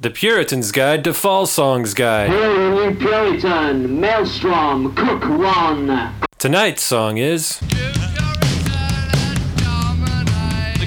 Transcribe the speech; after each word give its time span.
The 0.00 0.10
Puritan's 0.10 0.70
Guide 0.70 1.02
to 1.02 1.12
Fall 1.12 1.44
Songs 1.44 1.92
Guide. 1.92 2.30
Hail, 2.30 2.70
New 2.70 2.94
Puritan, 2.94 3.98
Maelstrom, 3.98 4.94
Cook 4.94 5.24
One. 5.28 6.14
Tonight's 6.38 6.82
song 6.84 7.18
is 7.18 7.58
The 7.58 7.66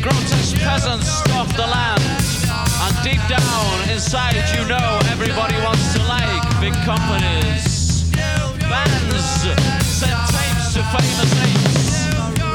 grotesque 0.01 0.55
peasants 0.59 1.11
of 1.35 1.53
the 1.57 1.67
land. 1.67 1.99
And 1.99 2.95
deep 3.03 3.19
down 3.27 3.89
inside, 3.89 4.35
you 4.55 4.65
know, 4.69 4.99
everybody 5.11 5.55
wants 5.55 5.93
to 5.93 5.99
like 6.03 6.61
big 6.61 6.73
companies. 6.85 8.09
Bands 8.15 9.43
send 9.91 10.15
tapes 10.31 10.73
to 10.75 10.83
famous 10.95 11.33
apes. 11.43 12.07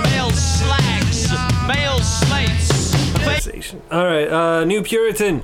Male 0.09 0.31
slags, 0.31 1.29
male 1.69 2.01
slates. 2.01 3.75
All 3.91 4.07
right, 4.07 4.27
uh, 4.27 4.65
New 4.65 4.83
Puritan. 4.83 5.43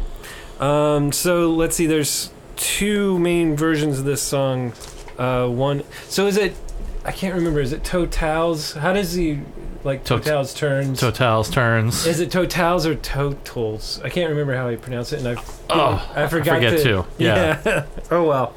Um, 0.63 1.13
so 1.13 1.51
let's 1.51 1.77
see. 1.77 1.87
There's 1.87 2.31
two 2.57 3.19
main 3.19 3.57
versions 3.57 3.99
of 3.99 4.05
this 4.05 4.23
song. 4.23 4.73
Uh, 5.19 5.49
one. 5.49 5.83
So 6.09 6.27
is 6.27 6.37
it? 6.37 6.55
I 7.05 7.11
can't 7.13 7.35
remember. 7.35 7.61
Is 7.61 7.73
it 7.73 7.83
Totals? 7.85 8.75
How 8.75 8.93
does 8.93 9.13
he 9.15 9.41
like 9.85 10.05
Tot- 10.05 10.23
Totale's 10.23 10.55
turns? 10.55 11.01
Totale's 11.01 11.51
turns. 11.51 12.07
is 12.07 12.21
it 12.21 12.31
Totals 12.31 12.87
or 12.87 12.95
Totals? 12.95 14.01
I 14.05 14.09
can't 14.09 14.31
remember 14.31 14.55
how 14.55 14.69
he 14.69 14.77
pronounced 14.77 15.13
it, 15.13 15.25
and 15.25 15.37
I 15.37 15.43
Oh, 15.69 16.13
I 16.15 16.29
forgot 16.29 16.55
forget 16.57 16.79
to, 16.79 16.83
too. 16.83 17.05
Yeah. 17.19 17.61
Yeah. 17.67 17.85
oh 18.11 18.25
well. 18.29 18.55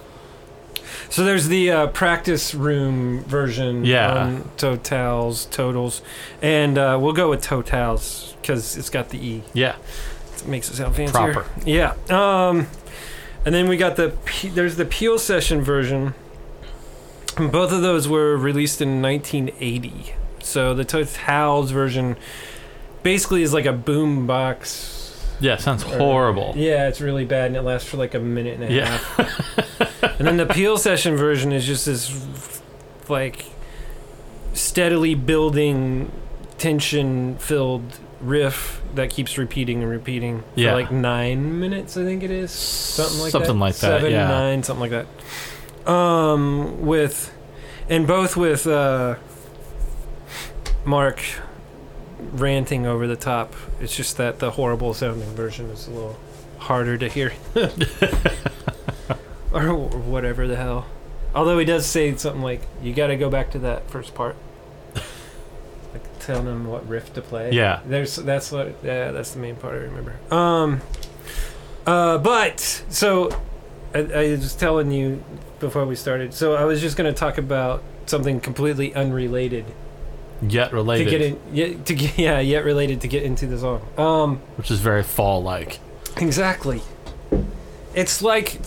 So 1.09 1.23
there's 1.23 1.47
the 1.47 1.71
uh, 1.71 1.87
practice 1.87 2.53
room 2.53 3.23
version. 3.23 3.83
Yeah. 3.85 4.25
On 4.25 4.49
Totals, 4.57 5.45
totals, 5.45 6.01
and 6.41 6.77
uh, 6.77 6.97
we'll 7.01 7.13
go 7.13 7.29
with 7.31 7.41
Totals 7.41 8.35
because 8.41 8.77
it's 8.77 8.89
got 8.91 9.09
the 9.09 9.17
e. 9.17 9.43
yeah. 9.53 9.75
Makes 10.45 10.69
it 10.69 10.75
sound 10.75 10.95
fancier. 10.95 11.33
Proper. 11.33 11.45
Yeah. 11.65 11.93
Um, 12.09 12.67
and 13.45 13.53
then 13.53 13.67
we 13.67 13.77
got 13.77 13.95
the 13.95 14.15
P- 14.25 14.49
there's 14.49 14.75
the 14.75 14.85
Peel 14.85 15.17
session 15.19 15.61
version. 15.61 16.13
And 17.37 17.51
Both 17.51 17.71
of 17.71 17.81
those 17.81 18.07
were 18.07 18.37
released 18.37 18.81
in 18.81 19.01
1980. 19.01 20.13
So 20.39 20.73
the 20.73 20.85
Totals 20.85 21.71
version 21.71 22.15
basically 23.03 23.41
is 23.43 23.53
like 23.53 23.65
a 23.65 23.73
boom 23.73 24.25
box. 24.25 24.91
Yeah. 25.39 25.57
Sounds 25.57 25.83
horrible. 25.83 26.53
Yeah, 26.55 26.87
it's 26.87 27.01
really 27.01 27.25
bad 27.25 27.47
and 27.47 27.57
it 27.57 27.61
lasts 27.63 27.89
for 27.89 27.97
like 27.97 28.13
a 28.13 28.19
minute 28.19 28.59
and 28.59 28.63
a 28.63 28.73
Yeah. 28.73 28.85
half. 28.97 30.03
and 30.19 30.27
then 30.27 30.37
the 30.37 30.45
Peel 30.45 30.77
session 30.77 31.15
version 31.17 31.51
is 31.51 31.65
just 31.65 31.85
this 31.87 32.61
like 33.09 33.45
steadily 34.53 35.13
building 35.15 36.11
tension 36.57 37.35
filled 37.37 37.99
riff 38.27 38.81
that 38.95 39.09
keeps 39.09 39.37
repeating 39.37 39.81
and 39.81 39.91
repeating 39.91 40.43
for 40.55 40.71
like 40.73 40.91
nine 40.91 41.59
minutes, 41.59 41.97
I 41.97 42.03
think 42.03 42.23
it 42.23 42.31
is. 42.31 42.51
Something 42.51 43.19
like 43.19 43.31
Something 43.31 43.53
that. 43.53 43.59
like 43.59 43.75
that, 43.75 43.99
Seven, 43.99 44.11
yeah. 44.11 44.27
nine, 44.27 44.63
something 44.63 44.89
like 44.89 45.05
that. 45.85 45.91
Um, 45.91 46.85
with, 46.85 47.33
and 47.89 48.07
both 48.07 48.35
with 48.35 48.65
uh, 48.67 49.15
Mark 50.85 51.21
ranting 52.31 52.85
over 52.85 53.07
the 53.07 53.15
top. 53.15 53.53
It's 53.79 53.95
just 53.95 54.17
that 54.17 54.39
the 54.39 54.51
horrible 54.51 54.93
sounding 54.93 55.29
version 55.35 55.69
is 55.69 55.87
a 55.87 55.91
little 55.91 56.17
harder 56.59 56.97
to 56.97 57.07
hear. 57.07 57.33
or 59.53 59.73
whatever 59.75 60.47
the 60.47 60.55
hell. 60.55 60.85
Although 61.33 61.57
he 61.59 61.65
does 61.65 61.85
say 61.85 62.15
something 62.15 62.41
like, 62.41 62.61
"You 62.81 62.93
got 62.93 63.07
to 63.07 63.17
go 63.17 63.29
back 63.29 63.51
to 63.51 63.59
that 63.59 63.89
first 63.89 64.15
part." 64.15 64.35
Like 65.95 66.19
telling 66.19 66.47
him 66.47 66.67
what 66.67 66.87
riff 66.87 67.13
to 67.13 67.21
play. 67.21 67.51
Yeah. 67.51 67.81
There's 67.85 68.15
that's 68.17 68.51
what 68.51 68.75
yeah, 68.83 69.11
that's 69.11 69.31
the 69.31 69.39
main 69.39 69.55
part 69.55 69.75
I 69.75 69.77
remember. 69.77 70.15
Um 70.33 70.81
uh 71.87 72.17
but 72.17 72.59
so 72.89 73.29
I, 73.93 73.99
I 73.99 74.31
was 74.31 74.55
telling 74.55 74.91
you 74.91 75.23
before 75.59 75.85
we 75.85 75.95
started. 75.95 76.33
So 76.33 76.55
I 76.55 76.65
was 76.65 76.81
just 76.81 76.97
going 76.97 77.11
to 77.11 77.17
talk 77.17 77.37
about 77.37 77.81
something 78.07 78.41
completely 78.41 78.93
unrelated 78.93 79.65
Yet 80.41 80.73
related, 80.73 81.05
to 81.05 81.09
get 81.09 81.21
in 81.21 81.39
yet, 81.53 81.85
to 81.85 81.95
get 81.95 82.17
yeah, 82.17 82.39
yet 82.39 82.65
related 82.65 83.01
to 83.01 83.07
get 83.07 83.23
into 83.23 83.47
the 83.47 83.57
song. 83.57 83.87
Um 83.97 84.37
which 84.57 84.69
is 84.69 84.79
very 84.79 85.03
fall-like. 85.03 85.79
Exactly. 86.17 86.81
It's 87.93 88.21
like 88.21 88.59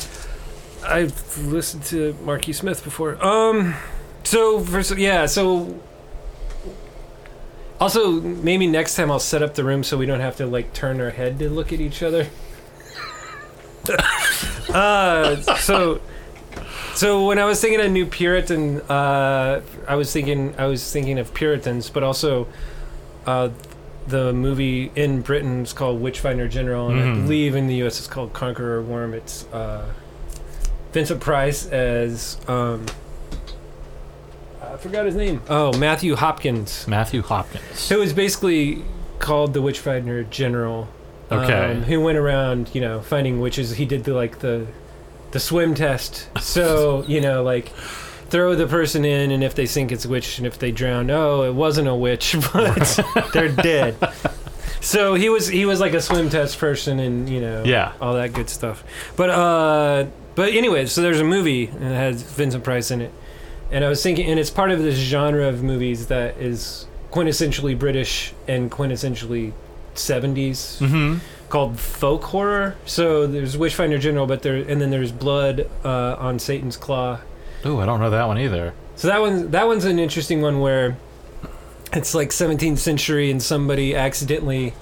I've 0.85 1.39
listened 1.39 1.85
to 1.85 2.17
Marky 2.25 2.53
Smith 2.53 2.83
before. 2.83 3.23
Um, 3.25 3.75
so 4.25 4.61
for 4.61 4.83
so 4.83 4.95
yeah, 4.95 5.27
so 5.27 5.79
also 7.81 8.11
maybe 8.21 8.67
next 8.67 8.97
time 8.97 9.11
I'll 9.11 9.19
set 9.21 9.43
up 9.43 9.55
the 9.55 9.65
room 9.65 9.83
so 9.85 9.97
we 9.97 10.07
don't 10.07 10.21
have 10.21 10.37
to 10.37 10.47
like 10.47 10.73
turn 10.73 11.01
our 11.01 11.11
head 11.11 11.39
to 11.41 11.49
look 11.51 11.73
at 11.73 11.81
each 11.81 12.03
other. 12.03 12.27
uh, 14.75 15.37
so 15.57 16.01
so 16.95 17.27
when 17.27 17.39
I 17.39 17.45
was 17.45 17.61
thinking 17.61 17.81
of 17.81 17.91
New 17.91 18.07
Puritan, 18.07 18.81
uh, 18.83 19.63
I 19.87 19.95
was 19.95 20.13
thinking 20.13 20.55
I 20.59 20.67
was 20.67 20.91
thinking 20.93 21.19
of 21.19 21.33
Puritans, 21.35 21.91
but 21.91 22.03
also 22.03 22.49
uh, 23.27 23.51
the 24.07 24.33
movie 24.33 24.91
in 24.97 25.21
Britain 25.23 25.63
is 25.63 25.73
called 25.73 26.01
Witchfinder 26.01 26.49
General, 26.49 26.91
and 26.91 27.01
I 27.01 27.05
Mhm. 27.05 27.15
believe 27.23 27.55
in 27.55 27.67
the 27.67 27.75
U.S. 27.77 27.99
it's 27.99 28.09
called 28.09 28.33
Conqueror 28.33 28.83
Worm. 28.83 29.15
It's 29.15 29.45
uh, 29.53 29.87
Vincent 30.93 31.21
Price 31.21 31.67
as 31.67 32.39
um, 32.49 32.87
I 34.73 34.77
forgot 34.77 35.07
his 35.07 35.15
name. 35.15 35.41
Oh, 35.49 35.77
Matthew 35.79 36.15
Hopkins, 36.17 36.87
Matthew 36.89 37.23
Hopkins. 37.23 37.89
who 37.89 37.99
was 37.99 38.13
basically 38.13 38.85
called 39.19 39.55
the 39.55 39.63
Witchfinder 39.63 40.25
General. 40.25 40.89
Okay. 41.31 41.73
um, 41.73 41.83
who 41.83 42.01
went 42.01 42.17
around, 42.17 42.71
you 42.75 42.81
know, 42.81 43.01
finding 43.03 43.39
witches. 43.41 43.73
He 43.77 43.85
did 43.85 44.05
the 44.05 44.15
like 44.15 44.39
the 44.39 44.67
the 45.33 45.41
swim 45.41 45.75
test. 45.75 46.29
So 46.41 47.05
you 47.07 47.21
know, 47.21 47.43
like 47.43 47.69
throw 48.31 48.55
the 48.55 48.67
person 48.67 49.05
in, 49.05 49.31
and 49.31 49.43
if 49.45 49.55
they 49.55 49.67
sink, 49.67 49.93
it's 49.93 50.05
a 50.05 50.09
witch, 50.09 50.39
and 50.39 50.47
if 50.47 50.59
they 50.59 50.71
drown, 50.73 51.11
oh, 51.11 51.43
it 51.43 51.55
wasn't 51.55 51.89
a 51.89 51.95
witch, 51.95 52.35
but 52.53 53.01
they're 53.33 53.49
dead. 53.49 53.97
So 54.81 55.15
he 55.15 55.29
was 55.29 55.49
he 55.49 55.67
was 55.67 55.81
like 55.81 55.93
a 55.93 56.01
swim 56.01 56.31
test 56.31 56.59
person, 56.59 56.99
and 56.99 57.29
you 57.29 57.41
know, 57.41 57.63
Yeah. 57.65 57.93
all 58.01 58.15
that 58.15 58.33
good 58.33 58.49
stuff. 58.49 58.83
But 59.17 59.29
uh, 59.31 60.07
but 60.35 60.53
anyway, 60.55 60.87
so 60.87 61.03
there's 61.03 61.21
a 61.21 61.25
movie 61.25 61.67
and 61.67 61.83
it 61.85 61.97
has 61.97 62.23
Vincent 62.23 62.65
Price 62.65 62.91
in 62.91 63.01
it, 63.03 63.13
and 63.71 63.85
I 63.85 63.89
was 63.89 64.03
thinking, 64.03 64.29
and 64.31 64.39
it's 64.41 64.51
part 64.51 64.71
of 64.71 64.83
this 64.83 64.97
genre 64.97 65.47
of 65.49 65.63
movies 65.63 66.07
that 66.09 66.37
is 66.39 66.87
quintessentially 67.11 67.79
British 67.79 68.33
and 68.47 68.71
quintessentially 68.71 69.53
70s 69.95 70.79
Mm-hmm. 70.79 71.19
called 71.49 71.79
folk 71.81 72.23
horror. 72.25 72.77
So 72.87 73.27
there's 73.27 73.57
Witchfinder 73.57 73.99
General, 73.99 74.27
but 74.27 74.43
there 74.43 74.57
and 74.57 74.81
then 74.81 74.91
there's 74.91 75.13
Blood 75.13 75.69
uh, 75.85 76.17
on 76.19 76.39
Satan's 76.39 76.77
Claw. 76.77 77.21
Ooh, 77.67 77.81
I 77.81 77.87
don't 77.87 77.99
know 78.01 78.11
that 78.11 78.27
one 78.27 78.39
either. 78.39 78.73
So 78.97 79.09
that 79.09 79.21
one 79.21 79.51
that 79.51 79.67
one's 79.67 79.85
an 79.85 79.99
interesting 79.99 80.41
one 80.43 80.61
where 80.61 80.97
it's 81.93 82.15
like 82.15 82.31
17th 82.31 82.79
century 82.79 83.31
and 83.31 83.43
somebody 83.43 83.97
accidentally 83.97 84.75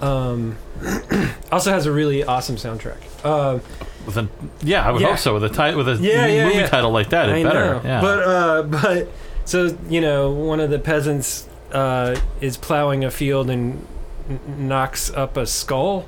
um, 0.00 0.56
also 1.52 1.70
has 1.72 1.84
a 1.86 1.92
really 1.92 2.22
awesome 2.24 2.56
soundtrack. 2.56 2.98
Uh, 3.24 3.58
With 4.06 4.16
a, 4.16 4.28
yeah, 4.62 4.86
I 4.88 4.92
would 4.92 5.02
Yeah. 5.02 5.08
hope 5.08 5.18
so. 5.18 5.34
With 5.34 5.44
a 5.44 5.48
ti- 5.48 5.74
with 5.76 5.88
a 5.88 5.96
Yeah, 6.00 6.26
yeah, 6.26 6.44
movie 6.46 6.58
yeah. 6.58 6.66
title 6.68 6.90
like 6.92 7.10
that, 7.10 7.28
I 7.28 7.36
it 7.38 7.42
better. 7.44 7.74
know, 7.74 7.80
Yeah. 7.84 8.00
but 8.00 8.18
uh, 8.22 8.62
but 8.62 9.08
so 9.44 9.76
you 9.90 10.00
know 10.00 10.30
one 10.30 10.60
of 10.60 10.70
the 10.70 10.78
peasants 10.78 11.48
uh, 11.72 12.14
is 12.40 12.56
plowing 12.56 13.04
a 13.04 13.10
field 13.10 13.50
and 13.50 13.84
n- 14.30 14.40
knocks 14.68 15.10
up 15.12 15.36
a 15.36 15.44
skull, 15.46 16.06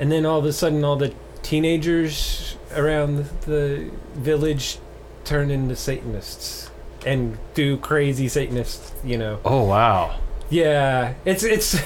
and 0.00 0.10
then 0.10 0.24
all 0.24 0.38
of 0.38 0.44
a 0.46 0.52
sudden 0.52 0.82
all 0.82 0.96
the 0.96 1.12
teenagers 1.42 2.56
around 2.74 3.26
the 3.42 3.90
village 4.14 4.78
turn 5.24 5.50
into 5.50 5.76
Satanists 5.76 6.70
and 7.04 7.36
do 7.54 7.76
crazy 7.76 8.28
Satanists. 8.28 8.92
you 9.04 9.18
know. 9.18 9.38
oh 9.44 9.62
wow. 9.64 10.16
Yeah, 10.48 11.14
it's 11.24 11.42
it's. 11.44 11.76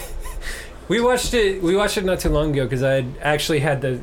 we 0.89 1.01
watched 1.01 1.35
it. 1.35 1.63
We 1.63 1.75
watched 1.77 1.97
it 1.97 2.05
not 2.05 2.21
too 2.21 2.29
long 2.29 2.53
ago 2.53 2.65
because 2.65 2.83
I 2.83 2.93
had 2.93 3.07
actually 3.23 3.61
had 3.61 3.81
the 3.81 4.01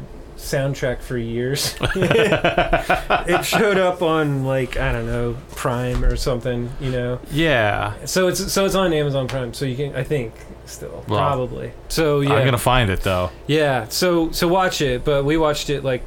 soundtrack 0.47 1.01
for 1.01 1.17
years. 1.17 1.75
it 1.81 3.45
showed 3.45 3.77
up 3.77 4.01
on 4.01 4.45
like 4.45 4.77
I 4.77 4.91
don't 4.91 5.05
know 5.07 5.37
Prime 5.55 6.03
or 6.03 6.15
something, 6.15 6.69
you 6.79 6.91
know. 6.91 7.19
Yeah. 7.31 7.93
So 8.05 8.27
it's 8.27 8.51
so 8.51 8.65
it's 8.65 8.75
on 8.75 8.93
Amazon 8.93 9.27
Prime, 9.27 9.53
so 9.53 9.65
you 9.65 9.75
can 9.75 9.95
I 9.95 10.03
think 10.03 10.33
still 10.65 11.03
Well, 11.07 11.19
probably. 11.19 11.71
So 11.89 12.21
yeah, 12.21 12.33
I'm 12.33 12.45
gonna 12.45 12.57
find 12.57 12.89
it 12.89 13.01
though. 13.01 13.29
yeah. 13.47 13.87
So 13.89 14.31
so 14.31 14.47
watch 14.47 14.81
it, 14.81 15.03
but 15.03 15.25
we 15.25 15.37
watched 15.37 15.69
it 15.69 15.83
like 15.83 16.03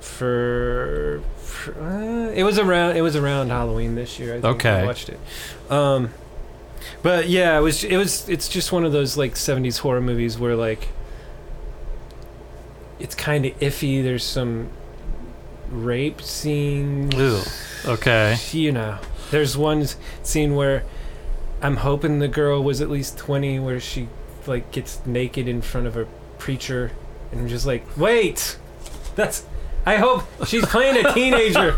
for. 0.00 1.22
for 1.38 1.72
uh, 1.80 2.30
it 2.32 2.42
was 2.44 2.58
around. 2.58 2.96
It 2.96 3.02
was 3.02 3.16
around 3.16 3.48
Halloween 3.50 3.94
this 3.94 4.18
year. 4.18 4.30
I 4.36 4.40
think 4.40 4.56
Okay. 4.56 4.80
we 4.82 4.86
watched 4.86 5.08
it. 5.08 5.20
Um, 5.70 6.10
but 7.02 7.28
yeah, 7.28 7.58
it 7.58 7.62
was. 7.62 7.84
It 7.84 7.96
was. 7.96 8.28
It's 8.28 8.48
just 8.48 8.72
one 8.72 8.84
of 8.84 8.92
those 8.92 9.16
like 9.16 9.34
'70s 9.34 9.78
horror 9.78 10.00
movies 10.00 10.38
where 10.38 10.56
like 10.56 10.88
it's 12.98 13.14
kind 13.14 13.44
of 13.46 13.58
iffy. 13.60 14.02
There's 14.02 14.24
some 14.24 14.68
rape 15.70 16.20
scenes. 16.22 17.14
Ew. 17.14 17.40
Okay. 17.86 18.36
You 18.52 18.72
know, 18.72 18.98
there's 19.30 19.56
one 19.56 19.86
scene 20.22 20.54
where 20.54 20.84
I'm 21.62 21.76
hoping 21.78 22.18
the 22.18 22.28
girl 22.28 22.62
was 22.62 22.80
at 22.80 22.90
least 22.90 23.18
20, 23.18 23.58
where 23.60 23.80
she 23.80 24.08
like 24.46 24.70
gets 24.72 25.04
naked 25.06 25.48
in 25.48 25.62
front 25.62 25.86
of 25.86 25.96
a 25.96 26.06
preacher, 26.38 26.92
and 27.32 27.40
I'm 27.40 27.48
just 27.48 27.66
like, 27.66 27.84
wait, 27.96 28.58
That's. 29.16 29.44
I 29.86 29.96
hope 29.96 30.22
she's 30.46 30.64
playing 30.64 31.04
a 31.04 31.12
teenager. 31.14 31.76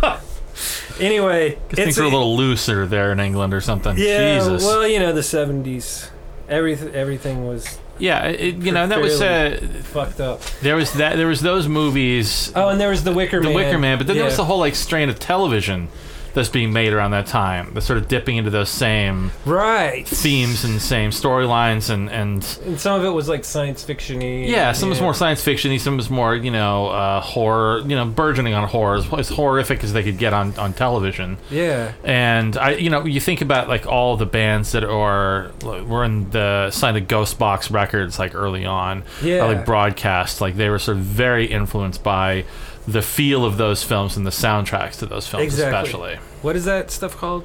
anyway, 1.00 1.58
things 1.70 1.98
are 1.98 2.04
a 2.04 2.08
little 2.08 2.36
looser 2.36 2.86
there 2.86 3.10
in 3.10 3.18
England 3.20 3.52
or 3.52 3.60
something. 3.60 3.96
yeah. 3.98 4.38
Jesus. 4.38 4.62
Well, 4.64 4.86
you 4.86 5.00
know 5.00 5.12
the 5.12 5.22
'70s. 5.22 6.10
Everything 6.48 6.94
everything 6.94 7.46
was 7.48 7.78
yeah, 7.98 8.24
it, 8.26 8.56
you 8.56 8.72
know 8.72 8.86
that 8.86 9.00
was 9.00 9.20
uh, 9.20 9.58
fucked 9.84 10.20
up. 10.20 10.42
there 10.62 10.76
was 10.76 10.92
that 10.94 11.16
there 11.16 11.26
was 11.26 11.40
those 11.40 11.68
movies, 11.68 12.52
Oh, 12.54 12.68
and 12.68 12.80
there 12.80 12.90
was 12.90 13.04
the 13.04 13.12
Wicker 13.12 13.40
Man 13.40 13.52
The 13.52 13.56
Man. 13.58 13.66
Wicker 13.66 13.78
Man, 13.78 13.98
but 13.98 14.06
then 14.06 14.16
there 14.16 14.24
was 14.24 14.36
the 14.36 14.44
whole 14.44 14.58
like 14.58 14.74
strain 14.74 15.08
of 15.08 15.18
television 15.18 15.88
that's 16.36 16.48
being 16.48 16.72
made 16.72 16.92
around 16.92 17.10
that 17.10 17.26
time. 17.26 17.72
That's 17.74 17.86
sort 17.86 17.98
of 17.98 18.06
dipping 18.06 18.36
into 18.36 18.50
those 18.50 18.68
same 18.68 19.32
right 19.44 20.06
themes 20.06 20.64
and 20.64 20.80
same 20.80 21.10
storylines 21.10 21.90
and 21.90 22.08
and 22.10 22.46
And 22.64 22.78
some 22.78 23.00
of 23.00 23.04
it 23.04 23.10
was 23.10 23.28
like 23.28 23.44
science 23.44 23.82
fiction-y. 23.82 24.44
yeah, 24.46 24.70
some 24.72 24.88
was 24.90 25.00
more 25.00 25.14
science 25.14 25.42
fiction-y, 25.42 25.78
some 25.78 25.96
was 25.96 26.08
more 26.10 26.36
you 26.36 26.50
know 26.52 26.88
uh, 26.88 27.20
horror, 27.20 27.80
you 27.80 27.96
know, 27.96 28.04
burgeoning 28.04 28.54
on 28.54 28.68
horror, 28.68 28.98
as, 28.98 29.12
as 29.14 29.28
horrific 29.30 29.82
as 29.82 29.92
they 29.92 30.02
could 30.04 30.18
get 30.18 30.32
on 30.32 30.56
on 30.58 30.72
television. 30.72 31.38
Yeah. 31.50 31.92
And 32.04 32.56
I, 32.56 32.72
you 32.72 32.90
know, 32.90 33.04
you 33.04 33.18
think 33.20 33.40
about 33.40 33.68
like 33.68 33.86
all 33.86 34.16
the 34.16 34.26
bands 34.26 34.72
that 34.72 34.84
are 34.84 35.50
were 35.64 36.04
in 36.04 36.30
the 36.30 36.70
signed 36.70 36.96
to 36.96 37.00
Ghost 37.00 37.38
Box 37.38 37.70
Records 37.70 38.18
like 38.18 38.34
early 38.34 38.64
on, 38.66 39.02
Yeah. 39.22 39.44
or 39.44 39.54
like 39.54 39.64
broadcast, 39.66 40.40
like 40.40 40.56
they 40.56 40.68
were 40.68 40.78
sort 40.78 40.98
of 40.98 41.02
very 41.02 41.46
influenced 41.46 42.02
by 42.04 42.44
the 42.86 43.02
feel 43.02 43.44
of 43.44 43.56
those 43.56 43.82
films 43.82 44.16
and 44.16 44.26
the 44.26 44.30
soundtracks 44.30 44.98
to 44.98 45.06
those 45.06 45.26
films, 45.26 45.44
Exactly. 45.44 45.78
especially. 45.78 46.16
What 46.42 46.56
is 46.56 46.64
that 46.66 46.90
stuff 46.90 47.16
called? 47.16 47.44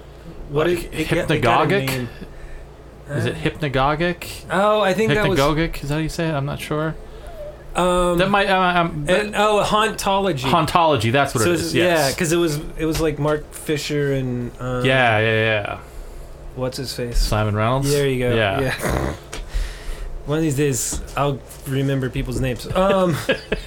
What 0.49 0.67
Like 0.67 0.93
it- 0.93 0.99
it 1.01 1.09
got- 1.09 1.31
it 1.31 1.41
got 1.41 1.71
a 1.71 1.75
hypnagogic? 1.75 2.07
Is 3.09 3.25
it 3.25 3.35
hypnagogic? 3.35 4.27
Oh, 4.51 4.81
I 4.81 4.93
think 4.93 5.13
that 5.13 5.27
was. 5.27 5.39
Hypnagogic? 5.39 5.83
Is 5.83 5.89
that 5.89 5.95
how 5.95 5.99
you 6.01 6.09
say 6.09 6.27
it? 6.29 6.33
I'm 6.33 6.45
not 6.45 6.59
sure. 6.59 6.95
Um, 7.75 8.17
That 8.17 8.29
might. 8.29 8.47
Uh, 8.49 8.81
um, 8.81 9.05
and, 9.07 9.33
oh, 9.35 9.63
hauntology. 9.65 10.39
hauntology. 10.49 11.11
That's 11.11 11.33
what 11.33 11.44
so 11.45 11.49
it 11.51 11.53
it's- 11.53 11.67
is. 11.67 11.75
Yeah, 11.75 11.83
Yes. 11.85 12.13
because 12.13 12.31
it 12.33 12.37
was 12.37 12.59
it 12.77 12.85
was 12.85 12.99
like 13.01 13.17
Mark 13.17 13.51
Fisher 13.53 14.13
and 14.13 14.51
um, 14.59 14.83
yeah, 14.85 15.19
yeah, 15.19 15.44
yeah. 15.44 15.77
what's 16.55 16.77
his 16.77 16.94
face? 16.94 17.17
Simon 17.17 17.55
Reynolds. 17.55 17.89
There 17.91 18.07
you 18.07 18.19
go. 18.19 18.35
Yeah. 18.35 19.13
One 20.25 20.38
of 20.38 20.44
these 20.44 20.56
days, 20.56 21.01
I'll 21.18 21.39
remember 21.68 22.09
people's 22.09 22.39
names. 22.39 22.65
Um, 22.68 23.15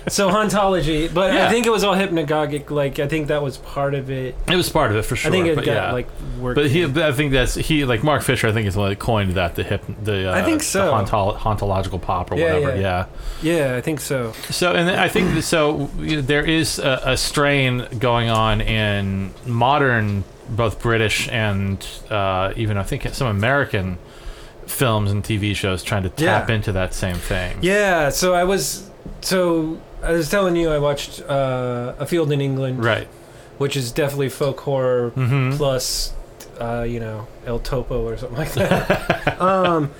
so 0.08 0.28
hauntology, 0.30 1.12
but 1.12 1.34
Yeah. 1.34 1.46
I 1.46 1.50
think 1.50 1.66
it 1.66 1.70
was 1.70 1.82
all 1.84 1.94
hypnagogic. 1.94 2.70
Like 2.70 2.98
I 2.98 3.08
think 3.08 3.28
that 3.28 3.42
was 3.42 3.56
part 3.58 3.94
of 3.94 4.10
it. 4.10 4.36
It 4.48 4.56
was 4.56 4.68
part 4.70 4.90
of 4.90 4.96
it 4.96 5.02
for 5.02 5.16
sure. 5.16 5.30
I 5.30 5.32
think 5.32 5.46
it 5.48 5.56
but 5.56 5.64
got 5.64 5.72
yeah. 5.74 5.92
like 5.92 6.08
worked. 6.38 6.56
But 6.56 6.70
he, 6.70 6.82
in. 6.82 6.96
I 6.98 7.12
think 7.12 7.32
that's 7.32 7.54
he, 7.54 7.84
like 7.84 8.02
Mark 8.04 8.22
Fisher. 8.22 8.46
I 8.48 8.52
think 8.52 8.66
is 8.68 8.74
the 8.74 8.80
one 8.80 8.90
that 8.90 8.98
coined 8.98 9.32
that 9.32 9.54
the 9.56 9.62
hip, 9.64 9.82
the 10.02 10.30
uh, 10.30 10.34
I 10.34 10.42
think 10.42 10.62
so. 10.62 10.86
the 10.86 10.92
hauntological 11.04 12.00
pop 12.00 12.30
or 12.30 12.36
Yeah, 12.36 12.54
whatever. 12.54 12.80
yeah. 12.80 13.06
Yeah. 13.42 13.68
yeah, 13.70 13.76
I 13.76 13.80
think 13.80 14.00
so. 14.00 14.32
So, 14.50 14.72
and 14.74 14.88
I 14.90 15.08
think 15.08 15.34
that- 15.34 15.42
so. 15.42 15.90
you 15.98 16.16
know, 16.16 16.22
there 16.22 16.44
is 16.44 16.78
a, 16.78 17.00
a 17.04 17.16
strain 17.16 17.86
going 17.98 18.28
on 18.30 18.60
in 18.60 19.32
modern, 19.46 20.24
both 20.48 20.80
British 20.80 21.28
and 21.28 21.84
uh, 22.10 22.52
even 22.56 22.76
I 22.76 22.82
think 22.82 23.02
some 23.14 23.26
American 23.28 23.98
films 24.66 25.10
and 25.10 25.22
TV 25.24 25.54
shows 25.54 25.82
trying 25.82 26.02
to 26.04 26.08
tap 26.08 26.48
Yeah. 26.48 26.54
into 26.54 26.72
that 26.72 26.94
same 26.94 27.16
thing. 27.16 27.58
Yeah, 27.62 28.08
so 28.10 28.34
I 28.34 28.44
was 28.44 28.90
so 29.20 29.78
I 30.02 30.12
was 30.12 30.28
telling 30.30 30.56
you 30.56 30.70
I 30.70 30.78
watched 30.78 31.20
uh, 31.22 31.94
A 31.98 32.06
Field 32.06 32.30
in 32.32 32.40
England, 32.40 32.84
Right. 32.84 33.08
which 33.58 33.76
is 33.76 33.92
definitely 33.92 34.28
folk 34.28 34.60
horror 34.60 35.10
Mm-hmm. 35.16 35.56
plus 35.56 36.12
uh, 36.60 36.82
you 36.88 37.00
know 37.00 37.26
El 37.46 37.58
Topo 37.58 38.06
or 38.06 38.16
something 38.16 38.38
like 38.38 38.52
that. 38.52 39.40
um, 39.40 39.90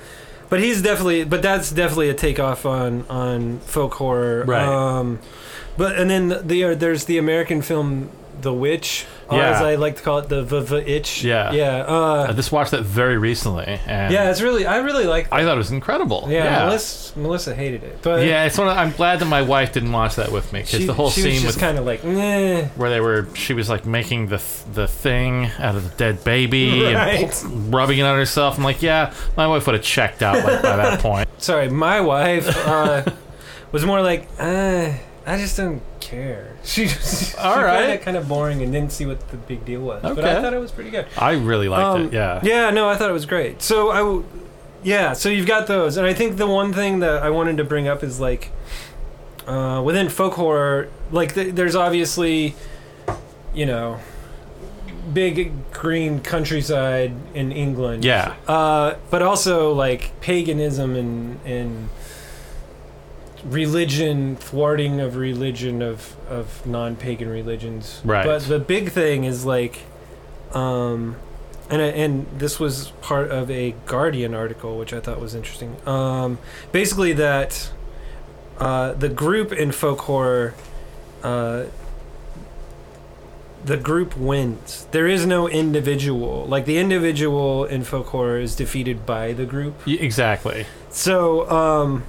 but 0.49 0.59
he's 0.61 0.81
definitely, 0.81 1.23
but 1.25 1.41
that's 1.41 1.71
definitely 1.71 2.09
a 2.09 2.13
takeoff 2.13 2.65
on 2.65 3.05
on 3.09 3.59
folk 3.59 3.95
horror. 3.95 4.45
Right. 4.45 4.63
Um, 4.63 5.19
but 5.77 5.97
and 5.99 6.09
then 6.09 6.47
the, 6.47 6.63
uh, 6.63 6.75
there's 6.75 7.05
the 7.05 7.17
American 7.17 7.61
film 7.61 8.09
The 8.41 8.53
Witch, 8.53 9.05
or 9.29 9.37
Yeah. 9.37 9.51
as 9.51 9.61
I 9.61 9.75
like 9.75 9.95
to 9.97 10.03
call 10.03 10.19
it, 10.19 10.29
the 10.29 10.43
V 10.43 10.59
V 10.61 10.75
Itch. 10.77 11.23
Yeah. 11.23 11.51
yeah, 11.51 11.83
I 11.87 12.27
uh, 12.27 12.33
just 12.33 12.51
watched 12.51 12.71
that 12.71 12.83
very 12.83 13.17
recently, 13.17 13.79
and 13.87 14.13
yeah. 14.13 14.29
It's 14.29 14.41
really, 14.41 14.65
I 14.65 14.77
really 14.77 15.05
like. 15.05 15.31
I 15.31 15.43
thought 15.43 15.55
it 15.55 15.57
was 15.57 15.71
incredible. 15.71 16.25
Yeah, 16.27 16.43
yeah. 16.43 16.65
Melissa, 16.65 17.19
Melissa 17.19 17.55
hated 17.55 17.83
it, 17.83 17.99
but 18.01 18.25
Yeah, 18.25 18.43
it's 18.45 18.57
one. 18.57 18.67
Of, 18.67 18.77
I'm 18.77 18.91
glad 18.91 19.19
that 19.19 19.25
my 19.25 19.41
wife 19.41 19.73
didn't 19.73 19.91
watch 19.91 20.15
that 20.15 20.31
with 20.31 20.51
me 20.53 20.61
because 20.61 20.85
the 20.85 20.93
whole 20.93 21.09
she 21.09 21.21
scene 21.21 21.45
was 21.45 21.55
kind 21.55 21.77
of 21.77 21.85
like, 21.85 22.03
nah. 22.03 22.63
where 22.75 22.89
they 22.89 22.99
were, 22.99 23.27
she 23.35 23.53
was 23.53 23.69
like 23.69 23.85
making 23.85 24.27
the 24.27 24.41
the 24.73 24.87
thing 24.87 25.45
out 25.59 25.75
of 25.75 25.83
the 25.89 25.95
dead 25.97 26.23
baby 26.23 26.83
Right. 26.93 27.43
and 27.43 27.73
rubbing 27.73 27.99
it 27.99 28.03
on 28.03 28.17
herself. 28.17 28.57
I'm 28.57 28.63
like, 28.63 28.81
yeah, 28.81 29.13
my 29.37 29.47
wife 29.47 29.65
would 29.65 29.75
have 29.75 29.83
checked 29.83 30.21
out 30.21 30.35
like, 30.43 30.61
by 30.61 30.75
that 30.75 30.99
point. 31.01 31.27
Sorry, 31.37 31.69
my 31.69 32.01
wife 32.01 32.47
uh, 32.67 33.03
was 33.71 33.85
more 33.85 34.01
like, 34.01 34.27
uh, 34.39 34.91
I 35.25 35.37
just 35.37 35.57
don't 35.57 35.81
care. 35.99 36.53
She 36.63 36.85
just 36.85 37.37
All 37.37 37.55
she 37.55 37.61
found 37.61 37.91
it 37.91 38.01
kind 38.01 38.17
of 38.17 38.27
boring 38.27 38.61
and 38.61 38.71
didn't 38.71 38.91
see 38.91 39.05
what 39.05 39.27
the 39.29 39.37
big 39.37 39.65
deal 39.65 39.81
was. 39.81 40.01
But 40.01 40.23
I 40.23 40.41
thought 40.41 40.53
it 40.53 40.59
was 40.59 40.71
pretty 40.71 40.89
good. 40.91 41.05
I 41.17 41.31
really 41.33 41.67
liked 41.69 41.83
Um, 41.85 42.05
it. 42.07 42.13
Yeah. 42.13 42.39
Yeah, 42.43 42.69
no, 42.71 42.87
I 42.89 42.95
thought 42.95 43.09
it 43.09 43.13
was 43.13 43.25
great. 43.25 43.61
So 43.61 43.89
I, 43.91 43.97
w- 43.99 44.23
yeah, 44.83 45.13
so 45.13 45.29
you've 45.29 45.47
got 45.47 45.67
those, 45.67 45.97
and 45.97 46.05
I 46.05 46.13
think 46.13 46.37
the 46.37 46.47
one 46.47 46.73
thing 46.73 46.99
that 46.99 47.23
I 47.23 47.29
wanted 47.31 47.57
to 47.57 47.63
bring 47.63 47.87
up 47.87 48.03
is 48.03 48.19
like, 48.19 48.51
uh, 49.47 49.81
within 49.85 50.09
folk 50.09 50.33
horror, 50.33 50.89
like 51.11 51.33
th- 51.35 51.53
there's 51.55 51.75
obviously, 51.75 52.55
you 53.53 53.65
know, 53.65 53.99
big 55.13 55.51
green 55.71 56.19
countryside 56.19 57.13
in 57.35 57.51
England. 57.51 58.03
Yeah. 58.03 58.33
Uh, 58.47 58.95
but 59.11 59.21
also 59.21 59.71
like 59.73 60.19
paganism 60.21 60.95
and 60.95 61.39
and 61.45 61.89
religion 63.45 64.35
thwarting 64.35 64.99
of 64.99 65.15
religion 65.15 65.81
of 65.81 66.15
of 66.29 66.65
non-pagan 66.65 67.29
religions 67.29 68.01
Right. 68.03 68.25
but 68.25 68.41
the 68.43 68.57
big 68.59 68.91
thing 68.91 69.23
is 69.23 69.45
like 69.45 69.81
um 70.53 71.15
and 71.69 71.79
and 71.81 72.25
this 72.39 72.59
was 72.59 72.89
part 73.01 73.29
of 73.29 73.51
a 73.51 73.75
guardian 73.85 74.33
article 74.33 74.77
which 74.79 74.93
i 74.93 74.99
thought 74.99 75.19
was 75.21 75.35
interesting 75.35 75.75
um 75.87 76.39
basically 76.71 77.13
that 77.13 77.71
uh 78.57 78.93
the 78.93 79.09
group 79.09 79.51
in 79.53 79.71
folk 79.71 79.99
horror 80.01 80.55
uh 81.23 81.65
the 83.63 83.77
group 83.77 84.15
wins. 84.15 84.85
There 84.91 85.07
is 85.07 85.25
no 85.25 85.49
individual. 85.49 86.45
Like 86.45 86.65
the 86.65 86.77
individual 86.77 87.65
in 87.65 87.83
folk 87.83 88.05
horror 88.09 88.39
is 88.39 88.55
defeated 88.55 89.07
by 89.07 89.33
the 89.33 89.43
group. 89.45 89.87
Exactly. 89.87 90.67
So, 90.91 91.49
um, 91.49 92.03